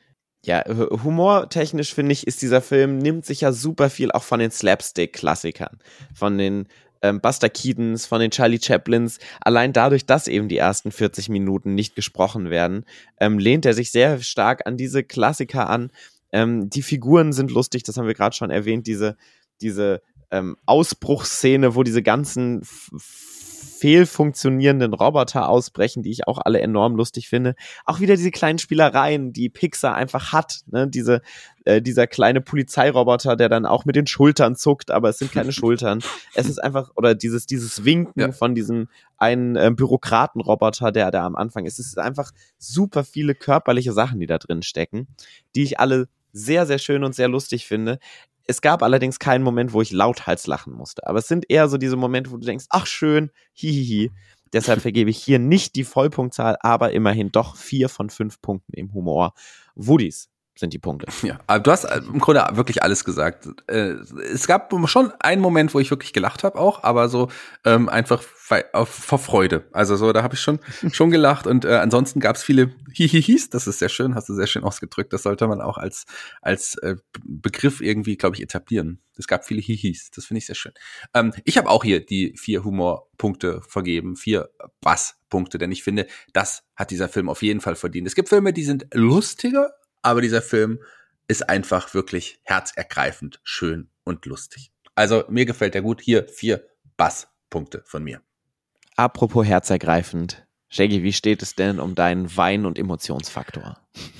[0.43, 4.51] Ja, humortechnisch finde ich, ist dieser Film, nimmt sich ja super viel auch von den
[4.51, 5.78] Slapstick-Klassikern.
[6.14, 6.66] Von den
[7.03, 11.74] ähm, Buster Keatons, von den Charlie Chaplins, allein dadurch, dass eben die ersten 40 Minuten
[11.74, 12.84] nicht gesprochen werden,
[13.18, 15.90] ähm, lehnt er sich sehr stark an diese Klassiker an.
[16.32, 19.16] Ähm, die Figuren sind lustig, das haben wir gerade schon erwähnt, diese,
[19.61, 22.62] diese ähm, Ausbruchsszene, wo diese ganzen
[23.81, 27.55] fehlfunktionierenden Roboter ausbrechen, die ich auch alle enorm lustig finde.
[27.87, 30.61] Auch wieder diese kleinen Spielereien, die Pixar einfach hat.
[30.66, 30.87] Ne?
[30.87, 31.22] Diese,
[31.64, 35.53] äh, dieser kleine Polizeiroboter, der dann auch mit den Schultern zuckt, aber es sind keine
[35.53, 36.01] Schultern.
[36.35, 38.33] Es ist einfach, oder dieses, dieses Winken ja.
[38.33, 41.78] von diesem einen äh, Bürokratenroboter, der da am Anfang ist.
[41.78, 45.09] Es ist einfach super viele körperliche Sachen, die da drin stecken,
[45.55, 47.99] die ich alle sehr, sehr schön und sehr lustig finde.
[48.51, 51.07] Es gab allerdings keinen Moment, wo ich lauthals lachen musste.
[51.07, 54.11] Aber es sind eher so diese Momente, wo du denkst, ach schön, hihihi.
[54.53, 58.92] Deshalb vergebe ich hier nicht die Vollpunktzahl, aber immerhin doch vier von fünf Punkten im
[58.92, 59.34] Humor.
[59.76, 60.30] Woodies
[60.61, 61.06] sind die Punkte.
[61.22, 63.48] Ja, aber du hast äh, im Grunde wirklich alles gesagt.
[63.66, 63.94] Äh,
[64.32, 67.28] es gab schon einen Moment, wo ich wirklich gelacht habe auch, aber so
[67.64, 69.68] ähm, einfach vor Freude.
[69.72, 70.61] Also so, da habe ich schon
[70.92, 73.50] schon gelacht und äh, ansonsten gab es viele Hihihis.
[73.50, 75.12] Das ist sehr schön, hast du sehr schön ausgedrückt.
[75.12, 76.06] Das sollte man auch als
[76.40, 79.00] als äh, Begriff irgendwie, glaube ich, etablieren.
[79.16, 80.11] Es gab viele Hihis.
[80.11, 80.72] Das finde ich sehr schön.
[81.14, 84.50] Ähm, ich habe auch hier die vier Humorpunkte vergeben, vier
[84.80, 88.06] Basspunkte, denn ich finde, das hat dieser Film auf jeden Fall verdient.
[88.06, 90.80] Es gibt Filme, die sind lustiger aber dieser Film
[91.28, 94.72] ist einfach wirklich herzergreifend, schön und lustig.
[94.94, 96.01] Also mir gefällt der gut.
[96.01, 98.20] Hier vier Basspunkte von mir.
[98.96, 100.46] Apropos herzergreifend.
[100.68, 103.78] Shaggy, wie steht es denn um deinen Wein- und Emotionsfaktor?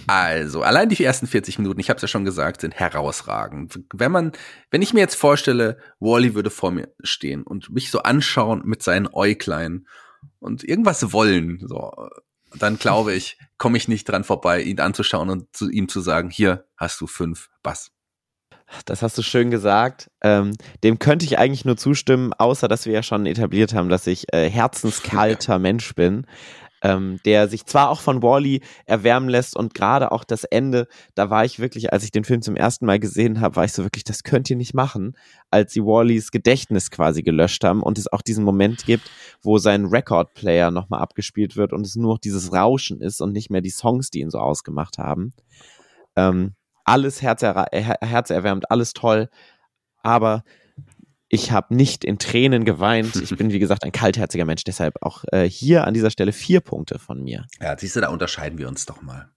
[0.09, 3.79] Also, allein die ersten 40 Minuten, ich habe es ja schon gesagt, sind herausragend.
[3.95, 4.33] Wenn man,
[4.73, 8.83] wenn ich mir jetzt vorstelle, Wally würde vor mir stehen und mich so anschauen mit
[8.83, 9.87] seinen Äuglein
[10.41, 11.93] und irgendwas wollen, so,
[12.57, 16.31] dann glaube ich, komme ich nicht dran vorbei, ihn anzuschauen und zu ihm zu sagen,
[16.31, 17.91] hier hast du fünf Bass.
[18.85, 20.11] Das hast du schön gesagt.
[20.23, 20.53] Ähm,
[20.85, 24.33] dem könnte ich eigentlich nur zustimmen, außer dass wir ja schon etabliert haben, dass ich
[24.33, 26.27] äh, herzenskalter Mensch bin.
[26.83, 31.31] Ähm, der sich zwar auch von Wally erwärmen lässt und gerade auch das Ende, da
[31.31, 33.83] war ich wirklich, als ich den Film zum ersten Mal gesehen habe, war ich so
[33.83, 35.17] wirklich, das könnt ihr nicht machen,
[35.51, 39.11] als sie Wallys Gedächtnis quasi gelöscht haben und es auch diesen Moment gibt,
[39.43, 43.51] wo sein Record-Player nochmal abgespielt wird und es nur noch dieses Rauschen ist und nicht
[43.51, 45.33] mehr die Songs, die ihn so ausgemacht haben.
[46.17, 46.55] Ähm,
[46.85, 49.29] alles herzer herzerwärmend, alles toll,
[50.03, 50.43] aber
[51.33, 53.17] ich habe nicht in Tränen geweint.
[53.17, 54.65] Ich bin, wie gesagt, ein kaltherziger Mensch.
[54.65, 57.47] Deshalb auch äh, hier an dieser Stelle vier Punkte von mir.
[57.61, 59.29] Ja, siehst du, da unterscheiden wir uns doch mal.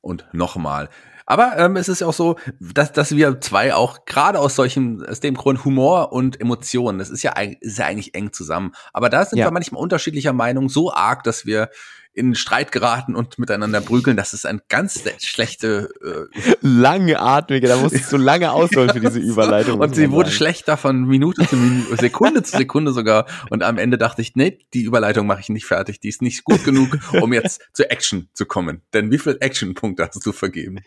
[0.00, 0.88] Und nochmal.
[1.26, 5.20] Aber ähm, es ist auch so, dass, dass wir zwei auch gerade aus solchen, aus
[5.20, 8.72] dem Grund Humor und Emotionen, das ist ja, ist ja eigentlich eng zusammen.
[8.92, 9.46] Aber da sind ja.
[9.46, 11.70] wir manchmal unterschiedlicher Meinung, so arg, dass wir
[12.14, 14.16] in Streit geraten und miteinander prügeln.
[14.16, 19.80] Das ist ein ganz schlechte äh langatmige, da musstest du lange ausholen für diese Überleitung.
[19.80, 23.26] und sie wurde schlechter von Minute zu Minute, Sekunde zu Sekunde sogar.
[23.50, 26.00] Und am Ende dachte ich, nee, die Überleitung mache ich nicht fertig.
[26.00, 28.82] Die ist nicht gut genug, um jetzt zur Action zu kommen.
[28.92, 30.80] Denn wie viel Action-Punkte hast du vergeben?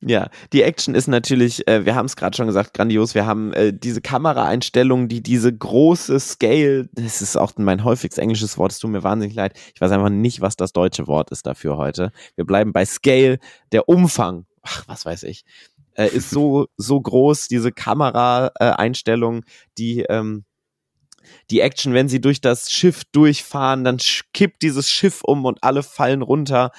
[0.00, 3.14] Ja, die Action ist natürlich, äh, wir haben es gerade schon gesagt, grandios.
[3.14, 8.58] Wir haben äh, diese Kameraeinstellungen, die diese große Scale, das ist auch mein häufigstes englisches
[8.58, 9.58] Wort, es tut mir wahnsinnig leid.
[9.74, 12.12] Ich weiß einfach nicht, was das deutsche Wort ist dafür heute.
[12.34, 13.38] Wir bleiben bei Scale,
[13.72, 15.44] der Umfang, ach, was weiß ich,
[15.94, 19.44] äh, ist so, so groß, diese Kameraeinstellungen,
[19.78, 20.44] die, ähm,
[21.50, 23.98] die Action, wenn sie durch das Schiff durchfahren, dann
[24.32, 26.70] kippt dieses Schiff um und alle fallen runter.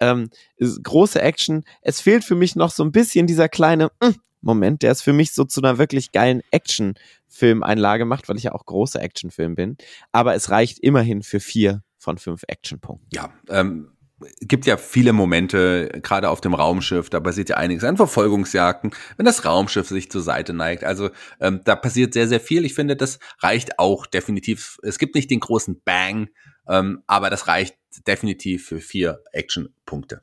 [0.00, 1.64] Ähm, große Action.
[1.82, 5.12] Es fehlt für mich noch so ein bisschen dieser kleine mm, Moment, der es für
[5.12, 9.76] mich so zu einer wirklich geilen Action-Filmeinlage macht, weil ich ja auch großer Actionfilm bin.
[10.12, 13.08] Aber es reicht immerhin für vier von fünf Actionpunkten.
[13.12, 13.93] Ja, ähm,
[14.40, 19.26] gibt ja viele Momente, gerade auf dem Raumschiff, da passiert ja einiges an Verfolgungsjagden, wenn
[19.26, 20.84] das Raumschiff sich zur Seite neigt.
[20.84, 21.10] Also
[21.40, 22.64] ähm, da passiert sehr, sehr viel.
[22.64, 24.78] Ich finde, das reicht auch definitiv.
[24.82, 26.28] Es gibt nicht den großen Bang,
[26.68, 30.22] ähm, aber das reicht definitiv für vier Action-Punkte.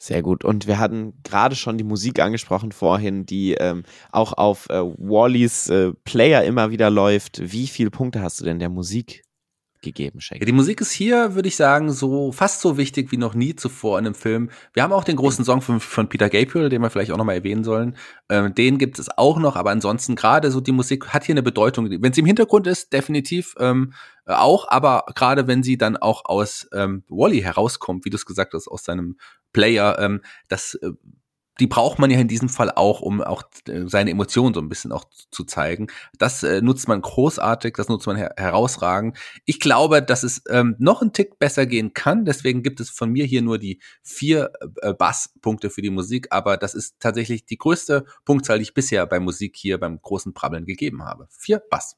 [0.00, 0.44] Sehr gut.
[0.44, 5.68] Und wir hatten gerade schon die Musik angesprochen vorhin, die ähm, auch auf äh, Wallys
[5.70, 7.40] äh, Player immer wieder läuft.
[7.52, 9.24] Wie viele Punkte hast du denn der Musik
[9.80, 10.40] gegeben, Shake.
[10.40, 13.54] Ja, die Musik ist hier, würde ich sagen, so fast so wichtig wie noch nie
[13.54, 14.50] zuvor in einem Film.
[14.72, 17.36] Wir haben auch den großen Song von, von Peter Gabriel, den wir vielleicht auch nochmal
[17.36, 17.96] erwähnen sollen.
[18.28, 21.42] Ähm, den gibt es auch noch, aber ansonsten gerade so die Musik hat hier eine
[21.42, 21.88] Bedeutung.
[21.90, 23.92] Wenn sie im Hintergrund ist, definitiv ähm,
[24.26, 28.54] auch, aber gerade wenn sie dann auch aus ähm, Wally herauskommt, wie du es gesagt
[28.54, 29.16] hast, aus seinem
[29.52, 30.90] Player, ähm, das äh,
[31.60, 34.68] die braucht man ja in diesem Fall auch, um auch äh, seine Emotionen so ein
[34.68, 35.88] bisschen auch zu zeigen.
[36.18, 39.18] Das äh, nutzt man großartig, das nutzt man her herausragend.
[39.44, 42.24] Ich glaube, dass es ähm, noch einen Tick besser gehen kann.
[42.24, 44.52] Deswegen gibt es von mir hier nur die vier
[44.82, 46.28] äh, Basspunkte für die Musik.
[46.30, 50.32] Aber das ist tatsächlich die größte Punktzahl, die ich bisher bei Musik hier beim großen
[50.32, 51.26] Brabbeln gegeben habe.
[51.30, 51.96] Vier Bass.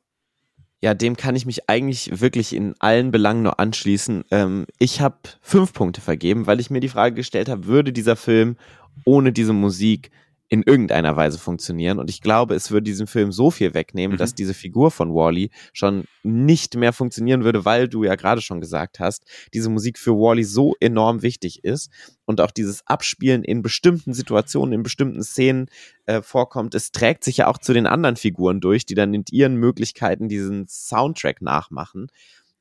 [0.82, 4.24] Ja, dem kann ich mich eigentlich wirklich in allen Belangen nur anschließen.
[4.30, 8.16] Ähm, ich habe fünf Punkte vergeben, weil ich mir die Frage gestellt habe, würde dieser
[8.16, 8.56] Film
[9.04, 10.10] ohne diese Musik
[10.52, 12.00] in irgendeiner Weise funktionieren.
[12.00, 14.18] Und ich glaube, es würde diesem Film so viel wegnehmen, mhm.
[14.18, 18.60] dass diese Figur von Wally schon nicht mehr funktionieren würde, weil du ja gerade schon
[18.60, 19.24] gesagt hast,
[19.54, 21.88] diese Musik für Wally so enorm wichtig ist
[22.24, 25.66] und auch dieses Abspielen in bestimmten Situationen, in bestimmten Szenen
[26.06, 26.74] äh, vorkommt.
[26.74, 30.28] Es trägt sich ja auch zu den anderen Figuren durch, die dann mit ihren Möglichkeiten
[30.28, 32.08] diesen Soundtrack nachmachen.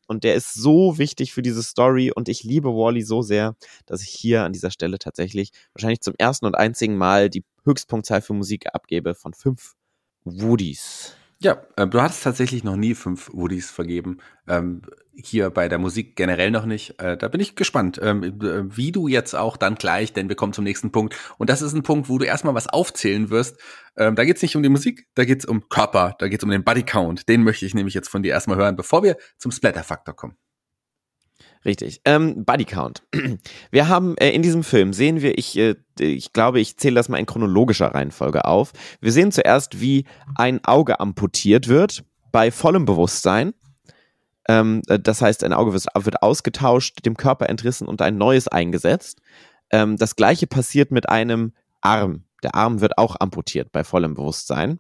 [0.09, 3.55] Und der ist so wichtig für diese Story und ich liebe Wally so sehr,
[3.85, 8.21] dass ich hier an dieser Stelle tatsächlich wahrscheinlich zum ersten und einzigen Mal die Höchstpunktzahl
[8.23, 9.75] für Musik abgebe von fünf
[10.23, 11.18] Woodies.
[11.41, 14.17] Ja, äh, du hattest tatsächlich noch nie fünf Woodies vergeben.
[14.47, 14.81] Ähm,
[15.13, 16.99] hier bei der Musik generell noch nicht.
[16.99, 20.35] Äh, da bin ich gespannt, ähm, äh, wie du jetzt auch dann gleich, denn wir
[20.35, 21.15] kommen zum nächsten Punkt.
[21.37, 23.57] Und das ist ein Punkt, wo du erstmal was aufzählen wirst.
[23.95, 26.65] Ähm, da geht's nicht um die Musik, da geht's um Körper, da geht's um den
[26.65, 27.29] Body Count.
[27.29, 30.35] Den möchte ich nämlich jetzt von dir erstmal hören, bevor wir zum Splatter-Faktor kommen.
[31.65, 32.01] Richtig.
[32.05, 33.03] Ähm, Body Count.
[33.71, 37.09] Wir haben äh, in diesem Film sehen wir, ich, äh, ich glaube, ich zähle das
[37.09, 38.71] mal in chronologischer Reihenfolge auf.
[39.01, 40.05] Wir sehen zuerst, wie
[40.35, 43.53] ein Auge amputiert wird bei vollem Bewusstsein.
[44.47, 49.19] Ähm, äh, das heißt, ein Auge wird, ausgetauscht, dem Körper entrissen und ein neues eingesetzt.
[49.69, 52.23] Ähm, das gleiche passiert mit einem Arm.
[52.41, 54.79] Der Arm wird auch amputiert bei vollem Bewusstsein.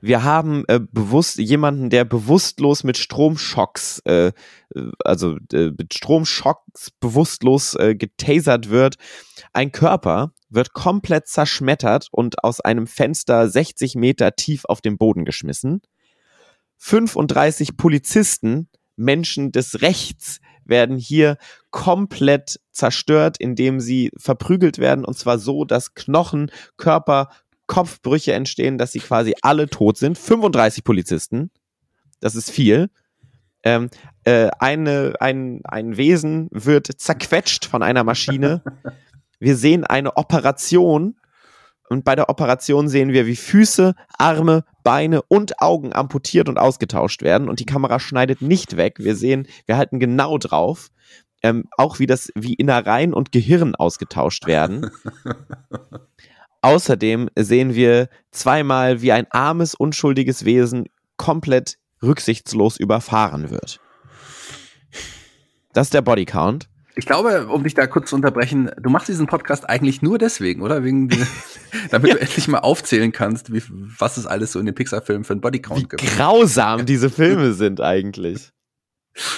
[0.00, 4.32] Wir haben äh, bewusst jemanden, der bewusstlos mit Stromschocks, äh,
[5.04, 8.96] also äh, mit Stromschocks bewusstlos äh, getasert wird.
[9.52, 15.24] Ein Körper wird komplett zerschmettert und aus einem Fenster 60 Meter tief auf den Boden
[15.24, 15.82] geschmissen.
[16.78, 21.36] 35 Polizisten, Menschen des Rechts, werden hier
[21.70, 27.28] komplett zerstört, indem sie verprügelt werden und zwar so, dass Knochen, Körper,
[27.70, 30.18] Kopfbrüche entstehen, dass sie quasi alle tot sind.
[30.18, 31.52] 35 Polizisten.
[32.18, 32.90] Das ist viel.
[33.62, 33.90] Ähm,
[34.24, 38.64] äh, eine, ein, ein Wesen wird zerquetscht von einer Maschine.
[39.38, 41.14] Wir sehen eine Operation
[41.88, 47.22] und bei der Operation sehen wir, wie Füße, Arme, Beine und Augen amputiert und ausgetauscht
[47.22, 47.48] werden.
[47.48, 48.96] Und die Kamera schneidet nicht weg.
[48.98, 50.88] Wir sehen, wir halten genau drauf.
[51.42, 54.90] Ähm, auch wie das, wie Innereien und Gehirn ausgetauscht werden.
[56.62, 60.86] Außerdem sehen wir zweimal, wie ein armes, unschuldiges Wesen
[61.16, 63.80] komplett rücksichtslos überfahren wird.
[65.72, 66.68] Das ist der Bodycount.
[66.96, 70.60] Ich glaube, um dich da kurz zu unterbrechen, du machst diesen Podcast eigentlich nur deswegen,
[70.60, 70.84] oder?
[70.84, 71.08] Wegen,
[71.90, 72.16] damit ja.
[72.16, 73.62] du endlich mal aufzählen kannst, wie,
[73.98, 76.02] was es alles so in den Pixar-Filmen für einen Bodycount gibt.
[76.02, 78.50] Wie grausam diese Filme sind eigentlich.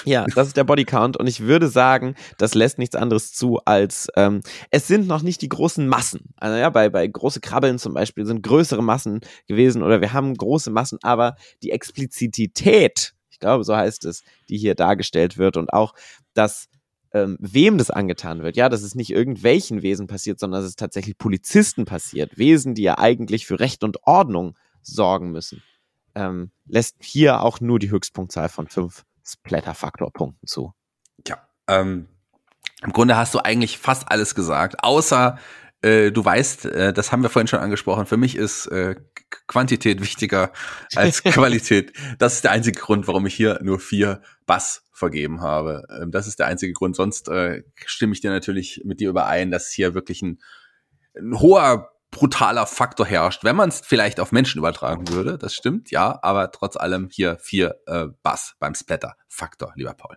[0.05, 4.09] Ja, das ist der Bodycount und ich würde sagen, das lässt nichts anderes zu als
[4.17, 6.35] ähm, es sind noch nicht die großen Massen.
[6.37, 10.35] Also ja, bei, bei große Krabbeln zum Beispiel sind größere Massen gewesen oder wir haben
[10.35, 15.73] große Massen, aber die Explizität, ich glaube, so heißt es, die hier dargestellt wird und
[15.73, 15.95] auch
[16.35, 16.69] das
[17.15, 18.57] ähm, wem das angetan wird.
[18.57, 22.39] Ja, dass es nicht irgendwelchen Wesen passiert, sondern dass es tatsächlich Polizisten passiert.
[22.39, 25.63] Wesen, die ja eigentlich für Recht und Ordnung sorgen müssen.
[26.15, 30.75] Ähm, lässt hier auch nur die Höchstpunktzahl von fünf Splatter-Faktor-Punkten zu.
[31.27, 32.09] Ja, ähm,
[32.83, 35.39] im Grunde hast du eigentlich fast alles gesagt, außer
[35.83, 38.97] äh, du weißt, äh, das haben wir vorhin schon angesprochen, für mich ist äh,
[39.47, 40.53] Quantität wichtiger
[40.95, 41.93] als Qualität.
[42.19, 45.83] das ist der einzige Grund, warum ich hier nur vier Bass vergeben habe.
[46.01, 46.95] Ähm, das ist der einzige Grund.
[46.95, 50.41] Sonst äh, stimme ich dir natürlich mit dir überein, dass hier wirklich ein,
[51.17, 55.39] ein hoher brutaler Faktor herrscht, wenn man es vielleicht auf Menschen übertragen würde.
[55.39, 60.17] Das stimmt, ja, aber trotz allem hier vier äh, Bass beim Splatter-Faktor, lieber Paul.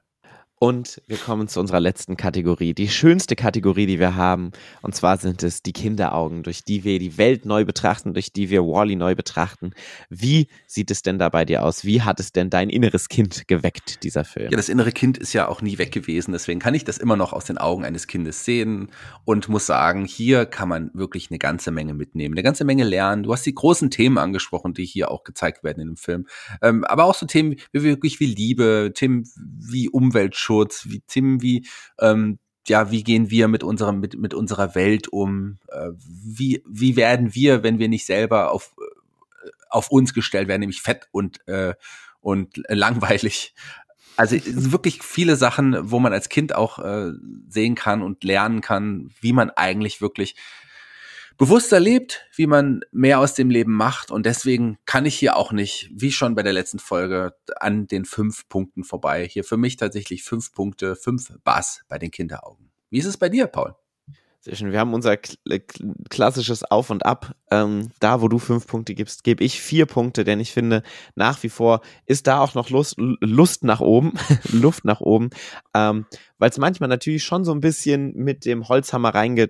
[0.57, 4.51] Und wir kommen zu unserer letzten Kategorie, die schönste Kategorie, die wir haben.
[4.81, 8.49] Und zwar sind es die Kinderaugen, durch die wir die Welt neu betrachten, durch die
[8.49, 9.71] wir Wally neu betrachten.
[10.09, 11.83] Wie sieht es denn da bei dir aus?
[11.83, 14.49] Wie hat es denn dein inneres Kind geweckt, dieser Film?
[14.49, 16.31] Ja, das innere Kind ist ja auch nie weg gewesen.
[16.31, 18.91] Deswegen kann ich das immer noch aus den Augen eines Kindes sehen
[19.25, 23.23] und muss sagen, hier kann man wirklich eine ganze Menge mitnehmen, eine ganze Menge lernen.
[23.23, 26.27] Du hast die großen Themen angesprochen, die hier auch gezeigt werden in dem Film.
[26.61, 31.41] Ähm, aber auch so Themen wie wirklich wie Liebe, Themen wie Umweltschutz, Datenschutz, wie Tim,
[31.41, 31.67] wie
[31.99, 35.57] ähm, ja, wie gehen wir mit unserem mit mit unserer Welt um?
[35.69, 40.61] Äh, wie wie werden wir, wenn wir nicht selber auf äh, auf uns gestellt werden,
[40.61, 41.75] nämlich fett und äh,
[42.21, 43.53] und langweilig?
[44.17, 47.11] Also wirklich viele Sachen, wo man als Kind auch äh,
[47.49, 50.35] sehen kann und lernen kann, wie man eigentlich wirklich
[51.37, 54.11] bewusster lebt, wie man mehr aus dem Leben macht.
[54.11, 58.05] Und deswegen kann ich hier auch nicht, wie schon bei der letzten Folge, an den
[58.05, 59.27] fünf Punkten vorbei.
[59.27, 62.71] Hier für mich tatsächlich fünf Punkte, fünf Bass bei den Kinderaugen.
[62.89, 63.75] Wie ist es bei dir, Paul?
[64.45, 64.71] Sehr schön.
[64.71, 65.13] Wir haben unser
[65.49, 65.59] äh,
[66.09, 67.35] klassisches Auf und Ab.
[67.49, 70.83] Ähm, da, wo du fünf Punkte gibst, gebe ich vier Punkte, denn ich finde,
[71.15, 74.13] nach wie vor ist da auch noch Lust, Lust nach oben,
[74.51, 75.31] Luft nach oben,
[75.73, 76.05] ähm,
[76.37, 79.49] weil es manchmal natürlich schon so ein bisschen mit dem Holzhammer reinge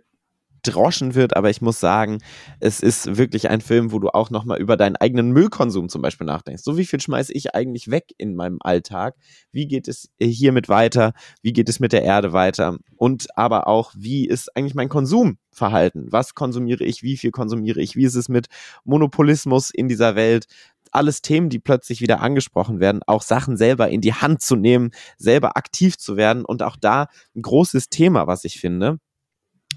[0.66, 2.20] gedroschen wird, aber ich muss sagen,
[2.59, 6.28] es ist wirklich ein Film, wo du auch nochmal über deinen eigenen Müllkonsum zum Beispiel
[6.28, 6.63] nachdenkst.
[6.63, 9.16] So wie viel schmeiße ich eigentlich weg in meinem Alltag?
[9.51, 11.13] Wie geht es hiermit weiter?
[11.41, 12.78] Wie geht es mit der Erde weiter?
[12.95, 16.11] Und aber auch, wie ist eigentlich mein Konsumverhalten?
[16.11, 17.03] Was konsumiere ich?
[17.03, 17.95] Wie viel konsumiere ich?
[17.95, 18.47] Wie ist es mit
[18.84, 20.47] Monopolismus in dieser Welt?
[20.91, 24.91] alles Themen, die plötzlich wieder angesprochen werden, auch Sachen selber in die Hand zu nehmen,
[25.18, 28.99] selber aktiv zu werden und auch da ein großes Thema, was ich finde,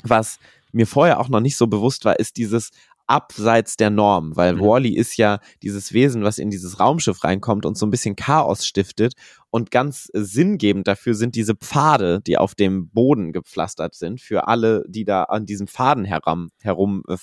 [0.04, 0.38] was
[0.72, 2.70] mir vorher auch noch nicht so bewusst war, ist dieses
[3.08, 4.60] abseits der Norm, weil mhm.
[4.60, 8.66] Wally ist ja dieses Wesen, was in dieses Raumschiff reinkommt und so ein bisschen Chaos
[8.66, 9.14] stiftet
[9.50, 14.84] und ganz sinngebend dafür sind diese Pfade, die auf dem Boden gepflastert sind, für alle,
[14.88, 17.16] die da an diesem Faden herum, herum äh,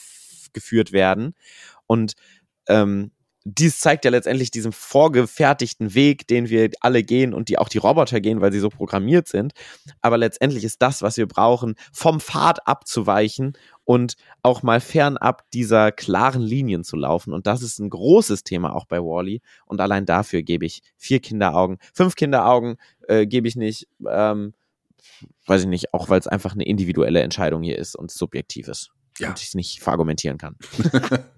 [0.53, 1.35] geführt werden
[1.85, 2.13] und
[2.67, 3.11] ähm,
[3.47, 7.77] dies zeigt ja letztendlich diesen vorgefertigten Weg, den wir alle gehen und die auch die
[7.77, 9.53] Roboter gehen, weil sie so programmiert sind.
[10.01, 15.91] Aber letztendlich ist das, was wir brauchen, vom Pfad abzuweichen und auch mal fernab dieser
[15.91, 17.33] klaren Linien zu laufen.
[17.33, 19.43] Und das ist ein großes Thema auch bei Wally.
[19.67, 21.77] Und allein dafür gebe ich vier Kinderaugen.
[21.93, 22.77] Fünf Kinderaugen
[23.07, 24.55] äh, gebe ich nicht, ähm,
[25.45, 28.89] weiß ich nicht, auch weil es einfach eine individuelle Entscheidung hier ist und subjektiv ist.
[29.19, 29.29] Ja.
[29.29, 30.55] Und ich es nicht verargumentieren kann.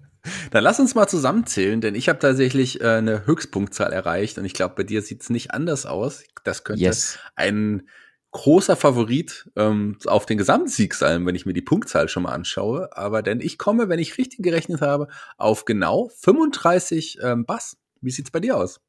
[0.50, 4.54] Dann lass uns mal zusammenzählen, denn ich habe tatsächlich äh, eine Höchstpunktzahl erreicht und ich
[4.54, 6.24] glaube, bei dir sieht es nicht anders aus.
[6.44, 7.18] Das könnte yes.
[7.36, 7.88] ein
[8.30, 12.96] großer Favorit ähm, auf den Gesamtsieg sein, wenn ich mir die Punktzahl schon mal anschaue.
[12.96, 17.76] Aber denn ich komme, wenn ich richtig gerechnet habe, auf genau 35 ähm, Bass.
[18.00, 18.80] Wie sieht's bei dir aus?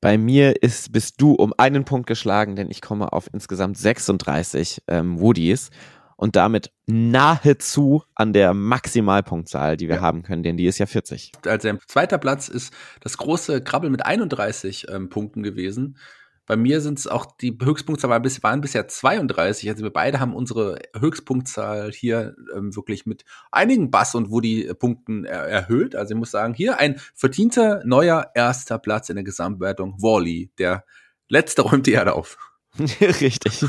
[0.00, 4.82] Bei mir ist, bist du um einen Punkt geschlagen, denn ich komme auf insgesamt 36
[4.86, 5.70] ähm, Woodies
[6.18, 10.00] und damit nahezu an der Maximalpunktzahl, die wir ja.
[10.02, 11.30] haben können, denn die ist ja 40.
[11.46, 15.96] Also zweiter Platz ist das große Krabbel mit 31 ähm, Punkten gewesen.
[16.44, 19.70] Bei mir sind es auch die Höchstpunktzahl waren, bis, waren bisher 32.
[19.70, 25.44] Also wir beide haben unsere Höchstpunktzahl hier ähm, wirklich mit einigen Bass und Woody-Punkten er
[25.44, 25.94] erhöht.
[25.94, 30.02] Also ich muss sagen, hier ein verdienter neuer erster Platz in der Gesamtwertung.
[30.02, 30.84] Wally, der
[31.28, 32.38] letzte räumt die Erde auf.
[33.00, 33.64] Richtig.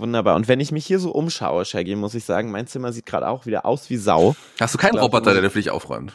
[0.00, 0.36] Wunderbar.
[0.36, 3.28] Und wenn ich mich hier so umschaue, Shaggy, muss ich sagen, mein Zimmer sieht gerade
[3.28, 4.34] auch wieder aus wie Sau.
[4.58, 6.14] Hast du keinen glaub, Roboter, der für dich aufräumt?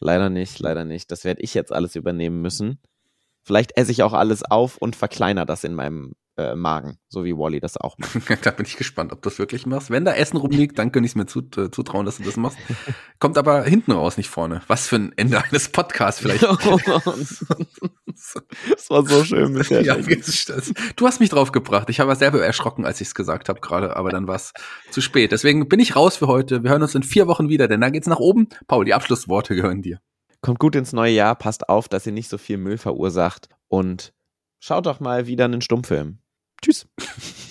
[0.00, 1.10] Leider nicht, leider nicht.
[1.10, 2.80] Das werde ich jetzt alles übernehmen müssen.
[3.42, 7.36] Vielleicht esse ich auch alles auf und verkleinere das in meinem äh, Magen, so wie
[7.36, 8.14] Wally das auch macht.
[8.46, 9.90] da bin ich gespannt, ob du das wirklich machst.
[9.90, 12.36] Wenn da Essen rumliegt, dann könnte ich es mir zut äh, zutrauen, dass du das
[12.36, 12.58] machst.
[13.18, 14.62] Kommt aber hinten raus, nicht vorne.
[14.66, 16.42] Was für ein Ende eines Podcasts vielleicht.
[16.42, 16.60] das
[18.88, 19.96] war so schön mit der ja.
[20.96, 21.90] Du hast mich drauf gebracht.
[21.90, 24.52] Ich war selber erschrocken, als ich es gesagt habe gerade, aber dann war es
[24.90, 25.32] zu spät.
[25.32, 26.62] Deswegen bin ich raus für heute.
[26.62, 28.48] Wir hören uns in vier Wochen wieder, denn dann geht's nach oben.
[28.66, 30.00] Paul, die Abschlussworte gehören dir.
[30.42, 34.14] Kommt gut ins neue Jahr, passt auf, dass ihr nicht so viel Müll verursacht und
[34.60, 36.20] schaut doch mal wieder einen Stummfilm.
[36.62, 36.86] Tschüss.